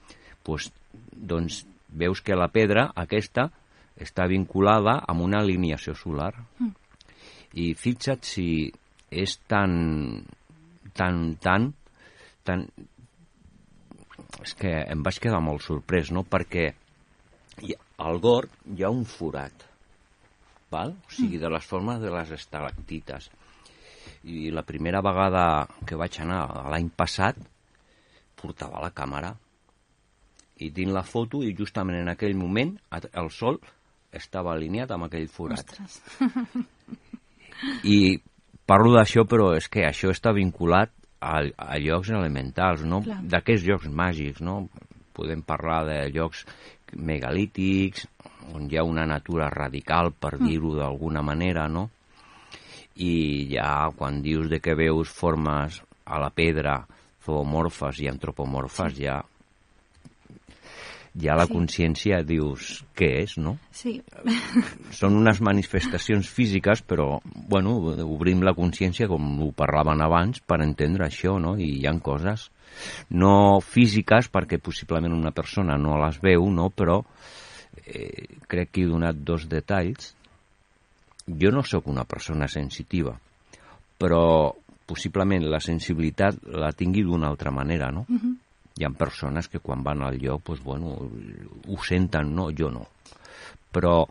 [0.43, 0.70] pues,
[1.12, 3.49] doncs veus que la pedra aquesta
[3.97, 6.32] està vinculada amb una alineació solar.
[6.59, 6.74] Mm.
[7.57, 8.49] I fixa't si
[9.11, 10.24] és tan,
[10.93, 11.70] tan, tan,
[12.45, 12.66] tan...
[14.43, 16.68] És que em vaig quedar molt sorprès, no?, perquè
[18.05, 19.64] al Gorg hi ha un forat,
[20.72, 20.93] val?
[20.93, 23.30] o sigui, de les formes de les estalactites.
[24.28, 27.39] I la primera vegada que vaig anar l'any passat,
[28.37, 29.32] portava la càmera
[30.59, 32.76] i tinc la foto i justament en aquell moment
[33.12, 33.59] el sol
[34.16, 35.61] estava alineat amb aquell forat.
[35.61, 36.00] Ostres.
[37.84, 38.16] I
[38.68, 43.02] parlo d'això, però és que això està vinculat a, a llocs elementals, no?
[43.04, 44.66] D'aquests llocs màgics, no?
[45.16, 46.44] Podem parlar de llocs
[46.96, 48.07] megalítics,
[48.54, 51.88] on hi ha una natura radical, per dir-ho d'alguna manera, no?
[52.96, 56.78] I ja quan dius de que veus formes a la pedra
[57.26, 59.04] zoomorfes i antropomorfes, sí.
[59.04, 59.18] ja
[61.21, 61.53] ja la Sí.
[61.55, 63.57] consciència dius què és, no?
[63.73, 64.03] Sí,
[65.01, 71.07] Són unes manifestacions físiques, però, bueno, obrim la consciència, com ho parlaven abans, per entendre
[71.07, 71.57] això, no?
[71.57, 72.51] I hi han coses
[73.09, 76.69] no físiques, perquè possiblement una persona no les veu, no?
[76.69, 76.99] Però
[77.87, 80.14] eh, crec que he donat dos detalls.
[81.27, 83.17] Jo no sóc una persona sensitiva,
[83.99, 84.53] però
[84.87, 88.05] possiblement la sensibilitat la tingui d'una altra manera, no?
[88.09, 88.37] Mhm.
[88.77, 90.97] Hi ha persones que quan van al lloc, doncs, bueno,
[91.68, 92.51] ho senten, no?
[92.53, 92.85] Jo no.
[93.72, 94.07] Però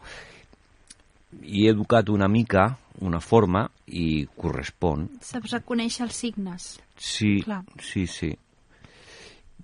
[1.44, 5.10] hi he educat una mica, una forma, i correspon.
[5.22, 6.68] saps reconèixer els signes.
[6.98, 7.64] Sí, Clar.
[7.84, 8.32] sí, sí.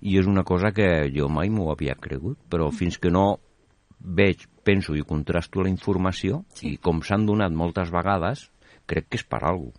[0.02, 3.38] I és una cosa que jo mai m'ho havia cregut, però fins que no
[3.98, 6.74] veig, penso i contrasto la informació, Sí.
[6.74, 8.50] i com s'han donat moltes vegades,
[8.86, 9.72] crec que és per alguna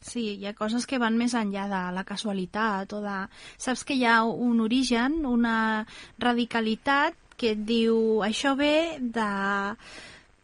[0.00, 3.16] Sí, hi ha coses que van més enllà de la casualitat o de...
[3.58, 5.86] Saps que hi ha un origen, una
[6.22, 9.28] radicalitat que et diu això ve de...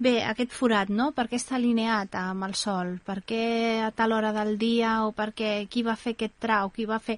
[0.05, 1.13] Bé, aquest forat, no?
[1.15, 2.97] Per què està alineat amb el sol?
[3.07, 3.45] Per què
[3.87, 5.05] a tal hora del dia?
[5.07, 6.73] O per què qui va fer aquest trau?
[6.75, 7.17] Qui va fer...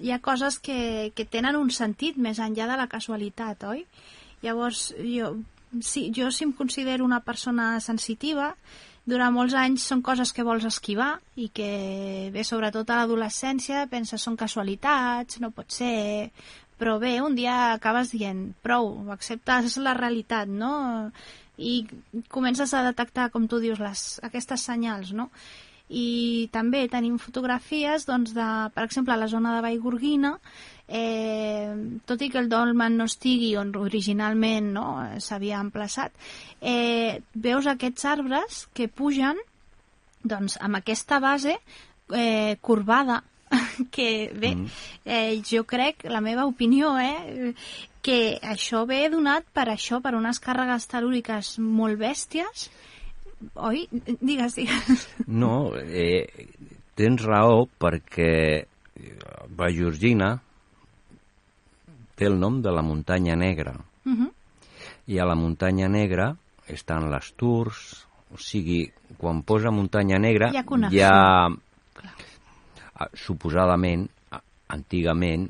[0.00, 3.82] Hi ha coses que, que tenen un sentit més enllà de la casualitat, oi?
[4.46, 5.34] Llavors, jo,
[5.80, 8.52] sí, jo si em considero una persona sensitiva,
[9.08, 14.22] durant molts anys són coses que vols esquivar i que, bé, sobretot a l'adolescència, penses
[14.22, 16.30] són casualitats, no pot ser...
[16.82, 21.12] Però bé, un dia acabes dient prou, acceptes la realitat, no?
[21.54, 21.84] I
[22.32, 25.28] comences a detectar, com tu dius, les, aquestes senyals, no?
[25.86, 30.32] I també tenim fotografies, doncs, de, per exemple, a la zona de Vallgorguina,
[30.92, 31.72] eh,
[32.04, 34.86] tot i que el dolmen no estigui on originalment no,
[35.24, 36.12] s'havia emplaçat,
[36.60, 39.40] eh, veus aquests arbres que pugen
[40.22, 41.56] doncs, amb aquesta base
[42.12, 43.22] eh, corbada
[43.94, 44.66] que bé, Mm.
[45.04, 47.52] eh, jo crec, la meva opinió, eh,
[48.02, 52.70] que això ve donat per això, per unes càrregues telúriques molt bèsties,
[53.54, 53.84] oi?
[54.20, 55.04] Digues, digues.
[55.26, 56.26] No, eh,
[56.96, 58.64] tens raó perquè
[59.58, 60.32] la Georgina
[62.16, 64.30] té el nom de la muntanya negra Uh -huh.
[65.06, 66.36] i a la muntanya negra
[66.66, 70.98] estan les Tours, o sigui, quan posa muntanya negra Hi ha connexió.
[71.00, 71.48] ja
[71.94, 72.14] Clar.
[73.14, 74.08] suposadament,
[74.68, 75.48] antigament,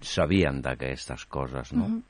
[0.00, 1.88] sabien d'aquestes coses, no?
[1.88, 2.02] Mhm.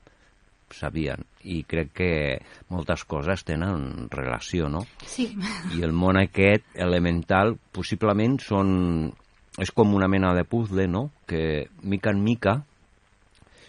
[0.69, 1.23] Sabien.
[1.43, 4.85] I crec que moltes coses tenen relació, no?
[5.05, 5.33] Sí,
[5.77, 9.13] I el món aquest elemental possiblement són...
[9.57, 11.09] és com una mena de puzzle, no?
[11.25, 12.63] Que mica en mica,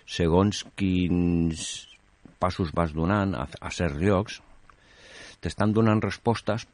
[0.08, 1.64] segons quins
[2.40, 4.38] passos vas donant a, a certs llocs,
[5.44, 6.64] t'estan donant respostes,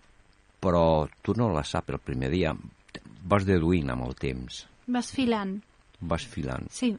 [0.63, 2.55] però tu no les saps el primer dia.
[3.25, 5.59] Vas deduint amb el temps, vas filant.
[6.01, 6.71] vas filant.
[6.71, 6.95] Sí.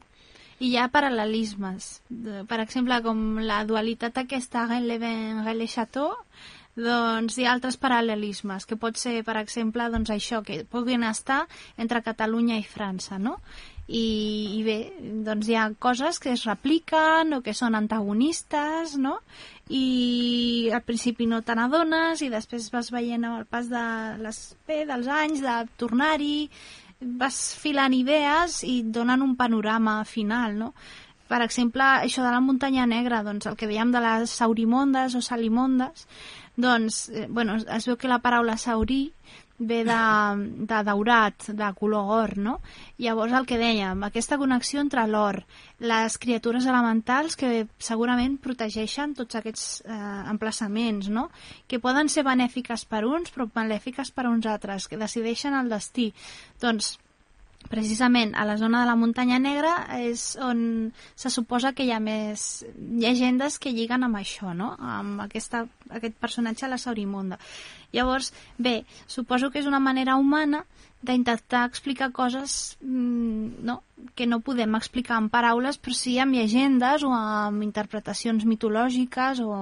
[0.56, 1.88] I hi ha paral·lelismes.
[2.48, 6.14] Per exemple, com la dualitat aquesta Rennes-le-Vin-Rennes-le-Château,
[6.80, 11.42] doncs hi ha altres paral·lelismes, que pot ser, per exemple, doncs això, que puguin estar
[11.78, 13.38] entre Catalunya i França, no?
[13.86, 14.06] I,
[14.58, 14.78] i bé,
[15.26, 19.20] doncs hi ha coses que es repliquen o que són antagonistes, no?
[19.70, 23.86] I al principi no te n'adones i després vas veient amb el pas de
[24.24, 26.48] les, bé, dels anys, de tornar-hi,
[27.22, 30.74] vas filant idees i et donen un panorama final, no?
[31.30, 35.22] Per exemple, això de la muntanya negra, doncs el que dèiem de les saurimondes o
[35.26, 36.06] salimondes,
[36.56, 39.10] doncs, eh, bueno, es veu que la paraula saurí
[39.58, 40.00] ve de,
[40.68, 42.56] de daurat, de color or, no?
[43.00, 45.42] Llavors el que dèiem, aquesta connexió entre l'or,
[45.80, 50.02] les criatures elementals que segurament protegeixen tots aquests eh,
[50.32, 51.30] emplaçaments, no?
[51.68, 56.12] Que poden ser benèfiques per uns però malèfiques per uns altres, que decideixen el destí.
[56.62, 56.98] Doncs
[57.70, 62.00] precisament a la zona de la muntanya negra és on se suposa que hi ha
[62.00, 64.74] més llegendes que lliguen amb això, no?
[64.80, 67.40] amb aquesta, aquest personatge, la Saurimonda.
[67.94, 70.66] Llavors, bé, suposo que és una manera humana
[71.06, 73.82] d'intentar explicar coses mm, no?
[74.16, 79.56] que no podem explicar en paraules, però sí amb llegendes o amb interpretacions mitològiques o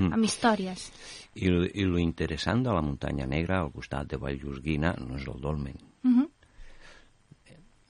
[0.00, 0.14] Mm.
[0.16, 0.88] amb històries.
[1.36, 5.40] I, I lo interessant de la muntanya negra al costat de Vallljusguina no és el
[5.40, 5.76] dolmen.
[6.02, 6.28] Uh -huh.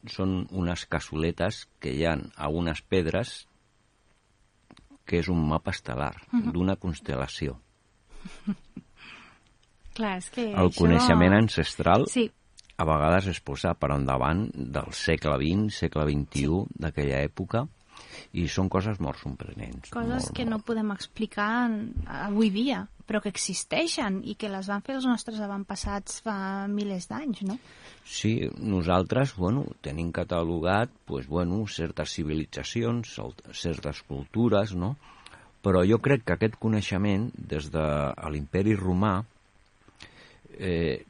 [0.09, 3.45] Són unes cassoletes que hi han a unes pedres
[5.05, 6.15] que és un mapa estel·lar
[6.55, 7.57] d'una constel·lació.
[9.97, 10.77] Clar, és que El això...
[10.79, 12.29] coneixement ancestral Sí,
[12.81, 17.67] a vegades es posa per endavant del segle XX, segle XXI, d'aquella època,
[18.33, 19.91] i són coses molt sorprenents.
[19.91, 21.69] coses molt, que no podem explicar
[22.07, 27.09] avui dia, però que existeixen i que les van fer els nostres avantpassats fa milers
[27.11, 27.59] d'anys, no?
[28.07, 34.97] Sí, nosaltres, bueno, tenim catalogat, pues, bueno, certes civilitzacions, cert- certes cultures, no?
[35.63, 37.83] Però jo crec que aquest coneixement, des de
[38.33, 39.19] l'imperi romà,
[40.59, 41.05] eh,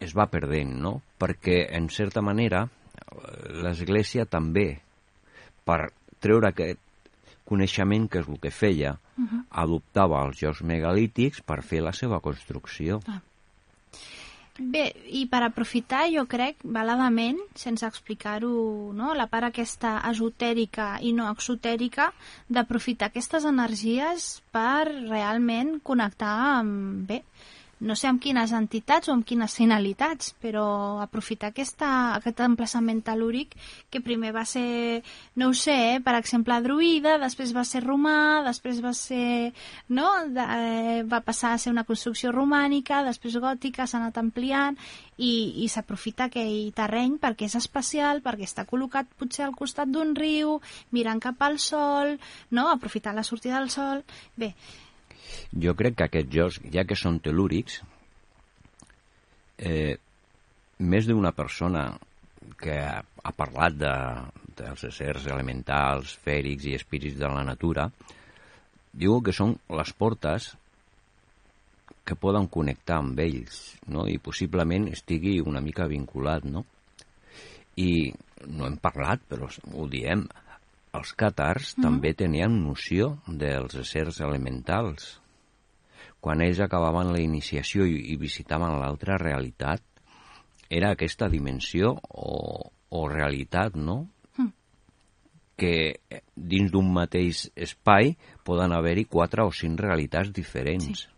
[0.00, 1.00] es va perdent, no?
[1.20, 2.64] Perquè, en certa manera,
[3.62, 4.80] l'Església també,
[5.64, 5.92] per
[6.22, 6.80] treure aquest
[7.48, 8.96] coneixement, que és el que feia,
[9.50, 13.00] adoptava els jocs megalítics per fer la seva construcció.
[14.58, 19.14] Bé, i per aprofitar, jo crec, valadament, sense explicar-ho, no?
[19.16, 22.10] la part aquesta esotèrica i no exotèrica,
[22.52, 27.22] d'aprofitar aquestes energies per realment connectar amb, bé,
[27.82, 30.64] no sé amb quines entitats o amb quines finalitats, però
[31.02, 33.56] aprofitar aquesta, aquest emplaçament telúric
[33.90, 35.02] que primer va ser,
[35.34, 39.52] no ho sé, eh, per exemple, druida, després va ser romà, després va ser,
[39.88, 44.78] no?, de, eh, va passar a ser una construcció romànica, després gòtica, s'ha anat ampliant
[45.18, 50.14] i, i s'aprofita aquell terreny perquè és especial, perquè està col·locat potser al costat d'un
[50.14, 50.60] riu,
[50.94, 52.14] mirant cap al sol,
[52.50, 54.06] no?, aprofitar la sortida del sol.
[54.38, 54.54] Bé,
[55.64, 57.80] Jo crec que aquests jocs, ja que són telúrics,
[59.58, 59.96] eh,
[60.82, 61.86] més d'una persona
[62.62, 63.92] que ha, ha parlat de,
[64.58, 67.88] dels éssers elementals, fèrics i espírits de la natura,
[68.92, 70.52] diu que són les portes
[72.04, 74.06] que poden connectar amb ells, no?
[74.10, 76.64] i possiblement estigui una mica vinculat, no?
[77.78, 78.12] I
[78.50, 80.26] no hem parlat, però ho diem,
[80.98, 81.84] els càtars mm.
[81.86, 85.14] també tenien noció dels éssers elementals.
[86.22, 89.82] Quan ells acabaven la iniciació i, i visitaven l'altra realitat,
[90.70, 94.04] era aquesta dimensió o, o realitat, no?
[95.62, 96.00] que
[96.34, 98.16] dins d'un mateix espai
[98.46, 101.04] poden haver-hi quatre o cinc realitats diferents.
[101.04, 101.10] Sí.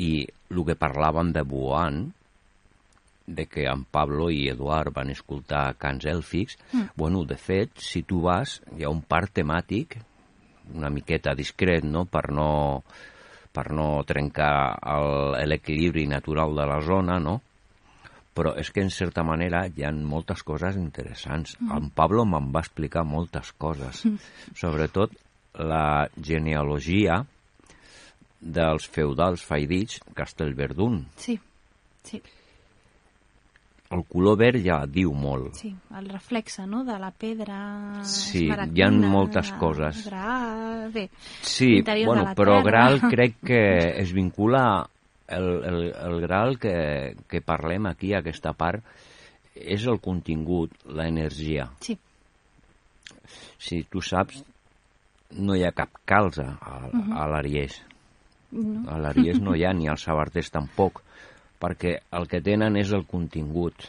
[0.00, 0.10] I
[0.50, 2.02] el que parlàvem de Wuhan,
[3.30, 6.92] de que en Pablo i Eduard van escoltar cants èlfics, mm.
[6.96, 10.00] bueno, de fet, si tu vas, hi ha un parc temàtic,
[10.74, 12.82] una miqueta discret, no?, per no,
[13.52, 17.40] per no trencar el- l'equilibri natural de la zona, no?,
[18.34, 21.56] però és que en certa manera hi ha moltes coses interessants.
[21.60, 21.76] Mm.
[21.76, 24.04] En Pablo me'n va explicar moltes coses,
[24.56, 25.12] sobretot
[25.58, 27.24] la genealogia
[28.40, 31.02] dels feudals faidits Castelverdun.
[31.16, 31.38] sí,
[32.04, 32.22] sí.
[33.90, 35.56] El color verd ja diu molt.
[35.58, 37.56] Sí, el reflexe, no?, de la pedra
[38.06, 40.04] Sí, hi ha moltes coses.
[40.06, 40.86] Gra...
[40.94, 41.08] Bé,
[41.42, 42.68] Sí, bueno, però terra.
[42.68, 43.62] Graal crec que
[44.02, 44.62] es vincula
[45.26, 48.86] el, el, el Graal que, que parlem aquí, aquesta part,
[49.58, 51.66] és el contingut, l'energia.
[51.82, 51.98] Sí,
[53.60, 54.40] Si tu saps,
[55.38, 57.76] no hi ha cap calze a, a l'Aries.
[58.54, 58.86] no?
[58.90, 61.02] A l'Aries no hi ha, ni als sabarters tampoc,
[61.60, 63.88] perquè el que tenen és el contingut.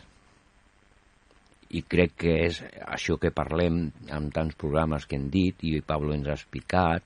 [1.71, 6.13] I crec que és això que parlem amb tants programes que hem dit, i Pablo
[6.13, 7.05] ens ha explicat,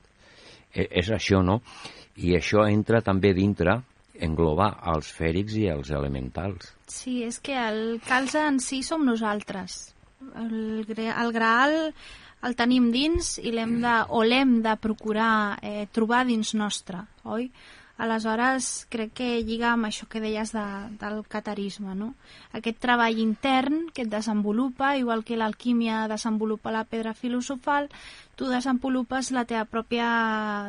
[0.74, 1.62] e- és això, no?
[2.18, 3.78] I això entra també dintre,
[4.26, 6.72] englobar els fèrics i els elementals.
[6.88, 9.94] Sí, és que el calze en si som nosaltres.
[10.40, 11.76] El, el Graal
[12.46, 17.50] el tenim dins i l'hem de, o l'hem de procurar eh, trobar dins nostre, oi?
[17.98, 20.64] Aleshores, crec que lliga amb això que deies de,
[21.00, 22.10] del catarisme, no?
[22.58, 27.88] Aquest treball intern que et desenvolupa, igual que l'alquímia desenvolupa la pedra filosofal,
[28.36, 30.10] tu desenvolupes la teva pròpia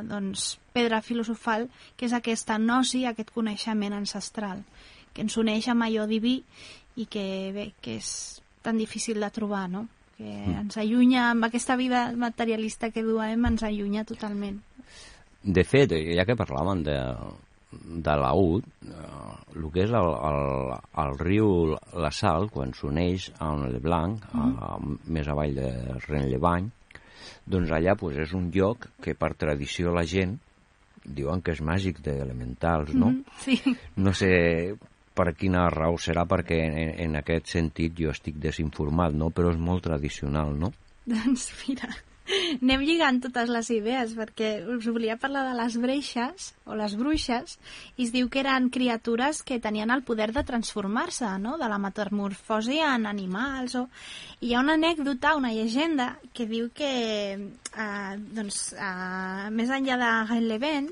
[0.06, 1.66] doncs, pedra filosofal,
[1.98, 4.62] que és aquesta gnosi, aquest coneixement ancestral,
[5.12, 6.38] que ens uneix amb allò diví
[6.94, 9.88] i que, bé, que és tan difícil de trobar, no?
[10.16, 14.62] que ens allunya, amb aquesta vida materialista que duem, ens allunya totalment.
[15.46, 16.96] De fet, ja que parlàvem de,
[18.06, 19.10] de l'Aud, eh,
[19.56, 20.72] el que és el, el,
[21.04, 24.56] el riu La Sal, quan s'uneix amb el Blanc, mm.
[24.58, 24.72] a,
[25.14, 25.70] més avall de
[26.08, 26.68] Renlevany,
[27.46, 30.36] doncs allà pues, és un lloc que per tradició la gent
[31.06, 33.12] diuen que és màgic d'elementals, no?
[33.14, 33.76] Mm, sí.
[34.02, 34.30] No sé
[35.16, 39.30] per quina raó serà, perquè en, en aquest sentit jo estic desinformat, no?
[39.30, 40.72] Però és molt tradicional, no?
[41.06, 41.92] Doncs mira,
[42.26, 47.56] anem lligant totes les idees, perquè us volia parlar de les breixes, o les bruixes,
[47.96, 51.78] i es diu que eren criatures que tenien el poder de transformar-se, no?, de la
[51.82, 53.86] metamorfosi en animals, o...
[54.40, 56.92] I hi ha una anècdota, una llegenda, que diu que,
[57.36, 60.90] eh, doncs, eh, més enllà de Gain-Leven,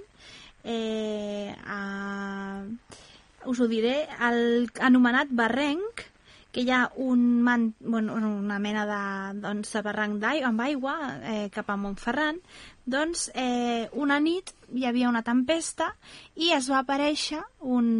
[0.64, 3.04] eh, eh,
[3.44, 6.06] us ho diré, el anomenat barrenc,
[6.54, 10.94] que hi ha un man, bueno, una mena de, doncs, de barranc d'aigua amb aigua
[11.32, 12.38] eh, cap a Montferran,
[12.86, 15.90] doncs eh, una nit hi havia una tempesta
[16.38, 17.42] i es va aparèixer
[17.74, 17.90] un,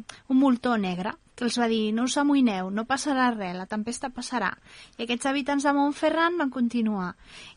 [0.00, 4.08] un moltó negre que els va dir, no us amoïneu, no passarà res, la tempesta
[4.08, 4.54] passarà.
[4.96, 7.10] I aquests habitants de Montferran van continuar.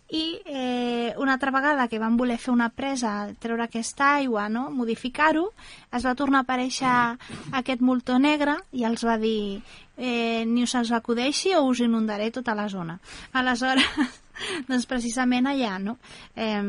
[0.09, 4.69] I eh, una altra vegada que van voler fer una presa, treure aquesta aigua, no?
[4.73, 5.51] modificar-ho,
[5.93, 6.95] es va tornar a aparèixer
[7.59, 9.61] aquest moltó negre i els va dir
[9.97, 12.97] eh, ni us els acudeixi o us inundaré tota la zona.
[13.37, 13.85] Aleshores,
[14.71, 15.99] doncs precisament allà, no?
[16.35, 16.63] Eh,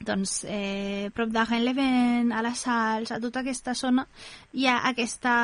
[0.00, 4.06] doncs, eh, prop de Genleven, a les Sals, a tota aquesta zona,
[4.56, 5.34] hi ha aquesta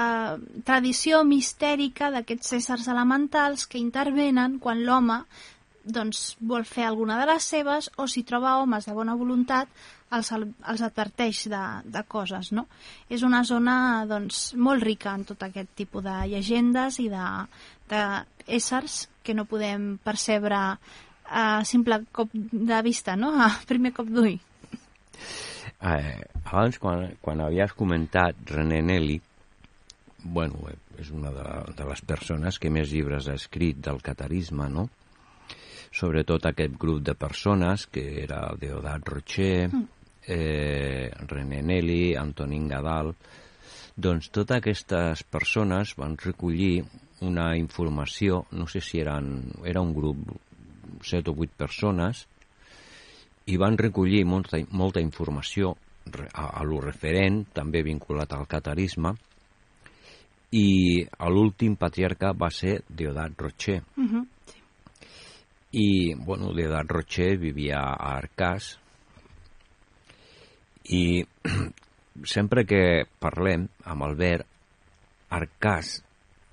[0.64, 5.20] tradició mistèrica d'aquests éssers elementals que intervenen quan l'home
[5.86, 9.70] doncs, vol fer alguna de les seves o si troba homes de bona voluntat
[10.14, 12.66] els, els adverteix de, de coses, no?
[13.10, 17.26] És una zona, doncs, molt rica en tot aquest tipus de llegendes i de,
[17.90, 18.02] de
[18.58, 20.60] éssers que no podem percebre
[21.26, 23.32] a simple cop de vista, no?
[23.42, 24.36] A primer cop d'ull.
[25.76, 29.18] Eh, abans, quan, quan havies comentat René Nelly,
[30.26, 34.88] bueno, és una de, de les persones que més llibres ha escrit del catarisme, no?
[35.96, 39.84] Sobretot aquest grup de persones, que era Deodat Rocher, mm.
[40.28, 43.14] eh, René Nelly, Antonín Gadal,
[43.96, 46.84] doncs totes aquestes persones van recollir
[47.24, 50.34] una informació, no sé si eren, era un grup,
[51.00, 52.26] set o vuit persones,
[53.46, 55.72] i van recollir molta, molta informació
[56.34, 59.14] a, a lo referent, també vinculat al catarisme,
[60.52, 60.68] i
[61.32, 63.80] l'últim patriarca va ser Deodat Rocher.
[63.96, 64.26] Uh -huh,
[65.72, 68.76] I, bueno, Deodat Rocher vivia a Arcàs,
[70.88, 71.24] i
[72.34, 74.46] sempre que parlem amb Albert,
[75.34, 75.96] Arcàs,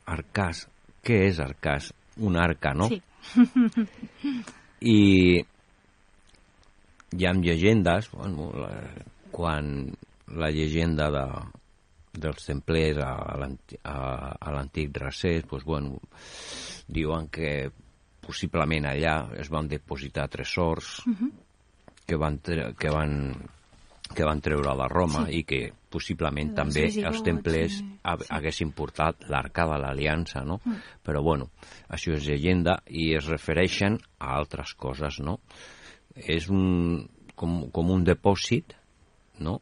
[0.09, 0.65] Arcàs,
[1.05, 1.91] què és Arcàs?
[2.17, 2.89] Un arca, no?
[2.89, 3.01] Sí.
[4.93, 4.99] I
[7.13, 8.71] hi ha llegendes, bueno, la,
[9.31, 9.93] quan
[10.33, 11.25] la llegenda de,
[12.13, 13.13] dels templers a,
[13.83, 15.99] a l'antic Racés, doncs, bueno,
[16.87, 17.71] diuen que
[18.23, 21.31] possiblement allà es van depositar tresors uh -huh.
[22.05, 23.35] que, van, que, van,
[24.15, 25.39] que van treure a la Roma sí.
[25.39, 27.99] i que possiblement sí, també sí, els templers sí.
[28.03, 30.59] haguessin portat l'arca de l'aliança, no?
[30.65, 30.79] Mm.
[31.03, 31.49] Però, bueno,
[31.87, 35.39] això és llegenda i es refereixen a altres coses, no?
[36.15, 37.05] és un,
[37.35, 38.75] com, com un depòsit,
[39.41, 39.59] no?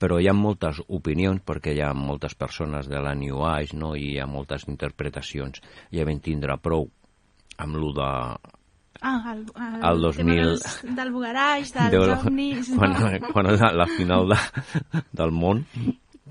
[0.00, 3.94] Però hi ha moltes opinions, perquè hi ha moltes persones de la New Age, no?
[3.96, 5.62] I hi ha moltes interpretacions.
[5.94, 6.88] Ja vam tindre prou
[7.62, 8.10] amb lo de
[9.06, 10.36] Ah, el, el, el 2000...
[10.38, 12.70] Dels, del Bugaraix, dels de, ovnis...
[12.72, 13.32] Quan, no?
[13.34, 14.38] quan és la final de,
[15.20, 15.60] del món,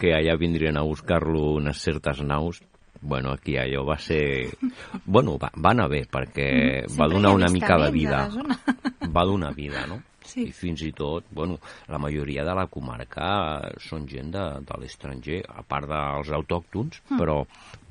[0.02, 2.64] que allà vindrien a buscar-lo unes certes naus,
[3.04, 4.48] bueno, aquí allò va ser...
[5.06, 6.50] Bueno, va, va anar bé, perquè
[6.88, 8.24] mm, va donar una mica de vida.
[9.14, 10.00] Va donar vida, no?
[10.26, 10.48] Sí.
[10.50, 11.60] I fins i tot, bueno,
[11.92, 13.28] la majoria de la comarca
[13.84, 17.20] són gent de, de l'estranger, a part dels autòctons, mm.
[17.20, 17.42] però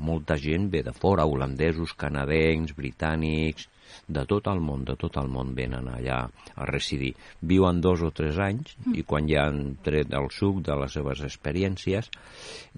[0.09, 3.69] molta gent ve de fora, holandesos, canadencs, britànics,
[4.09, 7.13] de tot el món, de tot el món venen allà a residir.
[7.41, 8.97] Viuen dos o tres anys mm.
[8.99, 12.09] i quan ja han tret el suc de les seves experiències,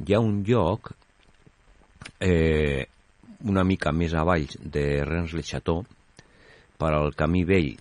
[0.04, 0.92] hi ha un lloc
[2.20, 2.86] eh,
[3.44, 5.84] una mica més avall de Rennes-le-Chateau,
[6.78, 7.74] per al camí vell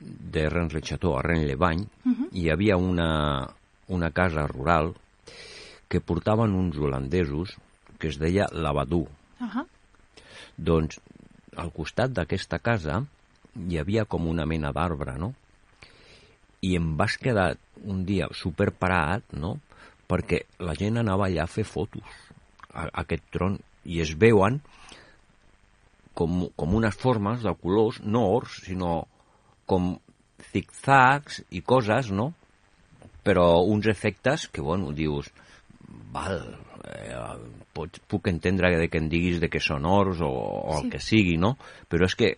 [0.00, 2.28] de Rennes-le-Chateau a Rennes-le-Bany, uh -huh.
[2.32, 3.48] hi havia una,
[3.88, 4.94] una casa rural
[5.88, 7.56] que portaven uns holandesos
[7.98, 9.08] que es deia Lavadú.
[9.40, 9.66] Uh -huh.
[10.56, 11.00] Doncs
[11.56, 13.04] al costat d'aquesta casa
[13.68, 15.34] hi havia com una mena d'arbre, no?
[16.60, 19.58] I em vas quedar un dia superparat, no?,
[20.08, 22.02] perquè la gent anava allà a fer fotos
[22.72, 24.60] a, a aquest tron i es veuen
[26.14, 29.06] com, com unes formes de colors, no ors, sinó
[29.68, 29.94] com
[30.50, 32.32] zigzags i coses, no?
[33.28, 35.28] però uns efectes que, bueno, dius,
[36.14, 36.38] val,
[36.88, 37.16] eh,
[37.76, 40.86] pots, puc entendre de que em diguis de que són ors o, o Sí.
[40.86, 41.56] el que sigui, no?
[41.90, 42.30] Però és que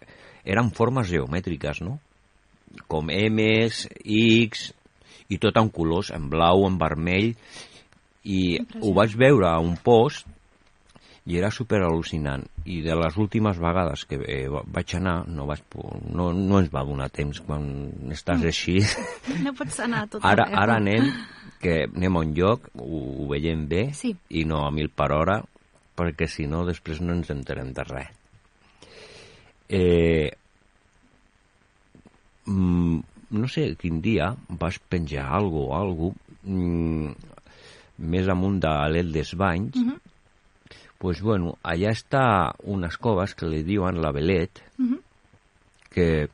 [0.43, 2.01] eren formes geomètriques, no?
[2.91, 4.73] Com M's, X,
[5.31, 7.37] i tot en colors, en blau, en vermell,
[8.27, 10.27] i ho vaig veure a un post
[11.29, 15.45] i era super al·lucinant i de les últimes vegades que eh, va- vaig anar no,
[15.47, 15.61] vaig,
[16.09, 17.67] no, no ens va donar temps quan
[18.11, 18.79] estàs així
[19.45, 21.11] No pots anar tot ara, ara anem
[21.61, 24.15] que anem a un lloc, ho, ho veiem bé Sí.
[24.31, 25.43] i no a mil per hora
[26.01, 28.09] perquè si no després no ens enterem de res
[29.69, 30.31] eh,
[32.47, 33.01] mm,
[33.31, 37.13] no sé quin dia vas penjar algo o algo mm,
[38.11, 39.99] més amunt de l'El dels Banys Mhm.
[41.01, 44.99] Pues bueno, allà està unes coves que li diuen la Belet Mhm.
[45.91, 46.29] que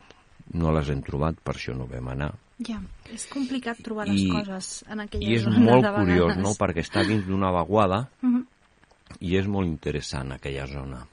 [0.55, 2.81] no les hem trobat, per això no vam anar Ja,
[3.13, 6.81] és complicat trobar les I- coses en aquella i és zona molt curiós, no?, perquè
[6.81, 8.47] està dins d'una vaguada Mhm.
[9.21, 11.07] i és molt interessant aquella zona.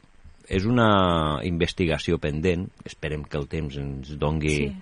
[0.47, 4.75] És una investigació pendent, esperem que el temps ens dongui Sí.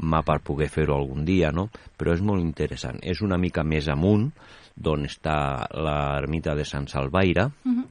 [0.00, 1.70] mà per poder fer-ho algun dia, no?
[1.98, 2.98] Però és molt interessant.
[3.02, 4.32] És una mica més amunt,
[4.76, 7.84] d'on està l'ermita de Sant Salvaire, Mhm.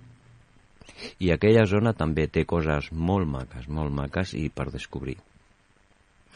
[1.20, 5.18] i aquella zona també té coses molt maques, molt maques i per descobrir.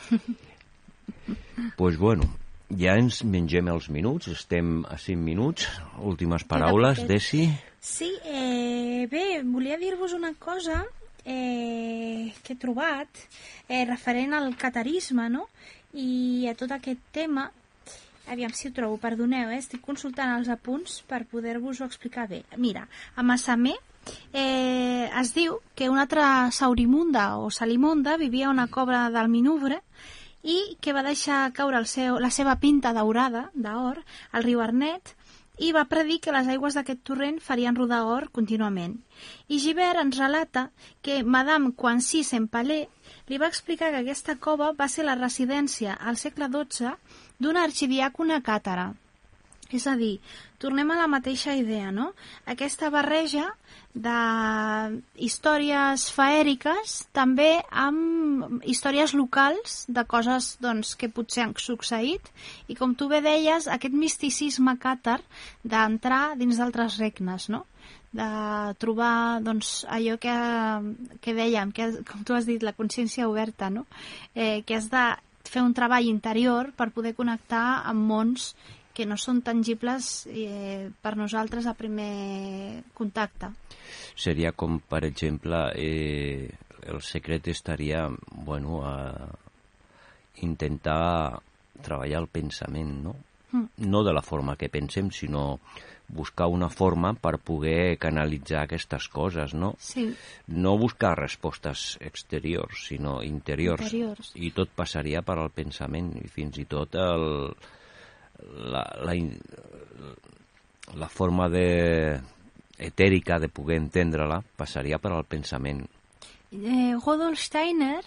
[1.78, 2.24] pues bueno,
[2.78, 5.68] ja ens mengem els minuts, estem a 5 minuts.
[6.06, 7.10] Últimes paraules, poquet.
[7.16, 7.50] Desi?
[7.80, 10.84] Sí, eh, bé, volia dir-vos una cosa
[11.26, 13.08] eh, que he trobat
[13.68, 15.48] eh, referent al catarisme, no?
[15.94, 17.48] I a tot aquest tema,
[18.30, 19.60] aviam si ho trobo, perdoneu, eh?
[19.60, 22.44] estic consultant els apunts per poder-vos-ho explicar bé.
[22.58, 23.76] Mira, a Massamer
[24.34, 29.82] eh, es diu que una altra Saurimunda o Salimonda vivia una cobra del Minuvre
[30.44, 35.16] i que va deixar caure el seu, la seva pinta daurada d'or al riu Arnet
[35.60, 38.94] i va predir que les aigües d'aquest torrent farien rodar or contínuament.
[39.52, 40.70] I Givert ens relata
[41.04, 42.86] que Madame Coincy Sempalé
[43.28, 46.96] li va explicar que aquesta cova va ser la residència al segle XII
[47.40, 48.92] d'una arxidiàcona càtara.
[49.70, 50.16] És a dir,
[50.58, 52.08] tornem a la mateixa idea, no?
[52.50, 53.46] Aquesta barreja
[53.94, 54.16] de
[55.22, 62.32] històries faèriques també amb històries locals de coses doncs, que potser han succeït
[62.68, 65.20] i com tu bé deies, aquest misticisme càtar
[65.64, 67.66] d'entrar dins d'altres regnes, no?
[68.10, 68.26] de
[68.82, 70.36] trobar doncs, allò que,
[71.22, 73.86] que dèiem, que, com tu has dit, la consciència oberta, no?
[74.34, 75.04] eh, que has de
[75.50, 78.54] fer un treball interior per poder connectar amb mons
[78.94, 83.52] que no són tangibles eh, per nosaltres a primer contacte.
[84.20, 86.50] Seria com, per exemple, eh,
[86.90, 88.98] el secret estaria, bueno, a
[90.44, 91.40] intentar
[91.84, 93.16] treballar el pensament, no?
[93.52, 93.88] Mm.
[93.90, 95.60] No de la forma que pensem, sinó
[96.10, 99.76] buscar una forma per poder canalitzar aquestes coses, no?
[99.80, 100.10] Sí,
[100.48, 103.86] No buscar respostes exteriors, sinó interiors.
[103.86, 104.32] Interiors.
[104.36, 107.54] I tot passaria per al pensament, i fins i tot el,
[108.74, 109.16] la, la,
[110.98, 112.20] la forma de,
[112.80, 115.86] etèrica de poder entendre-la passaria per al pensament.
[116.52, 118.02] eh, Rudolf Steiner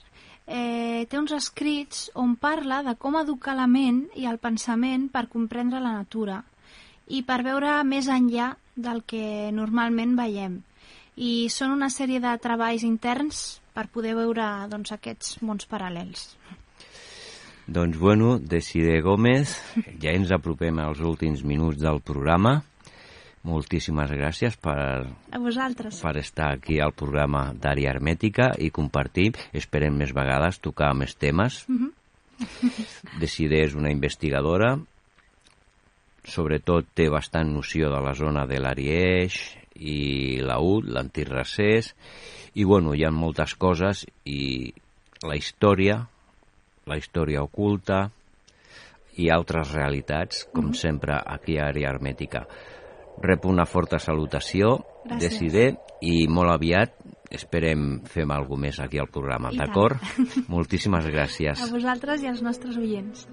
[0.47, 5.29] eh, té uns escrits on parla de com educar la ment i el pensament per
[5.31, 6.43] comprendre la natura
[7.13, 10.61] i per veure més enllà del que normalment veiem.
[11.21, 16.31] I són una sèrie de treballs interns per poder veure doncs, aquests mons paral·lels.
[17.73, 19.53] Doncs bueno, Desiree Gómez,
[20.03, 22.63] ja ens apropem als últims minuts del programa.
[23.43, 25.99] Moltíssimes gràcies per, A vosaltres.
[26.01, 31.65] per estar aquí al programa d'Àrea Hermètica i compartir, esperem més vegades, tocar més temes.
[33.21, 34.77] Desiree és una investigadora,
[36.25, 39.39] sobretot té bastant noció de la zona de l'Arieix
[39.83, 41.93] i l'Aud, l'antic Recés,
[42.55, 44.73] i bueno, hi ha moltes coses i
[45.27, 46.03] la història,
[46.87, 48.05] la història oculta
[49.21, 52.47] i altres realitats, com sempre aquí a Àrea Hermètica.
[53.23, 55.77] Rep una forta salutació, Gràcies.
[56.03, 56.95] I molt aviat
[57.33, 59.99] esperem fer alguna més aquí al programa, d'acord?
[60.55, 61.63] Moltíssimes gràcies.
[61.63, 63.27] A vosaltres i als nostres oients.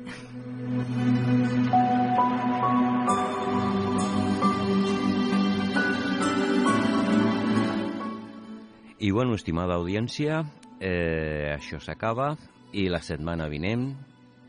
[9.00, 10.42] I bueno, estimada audiència,
[10.80, 12.34] eh, això s'acaba
[12.76, 13.94] i la setmana vinent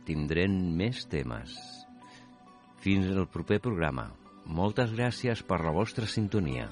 [0.09, 1.55] tindrem més temes.
[2.82, 4.09] Fins al proper programa.
[4.46, 6.66] Moltes gràcies per la vostra sintonia.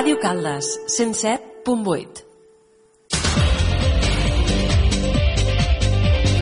[0.00, 2.29] Ràdio Caldes, 107.8.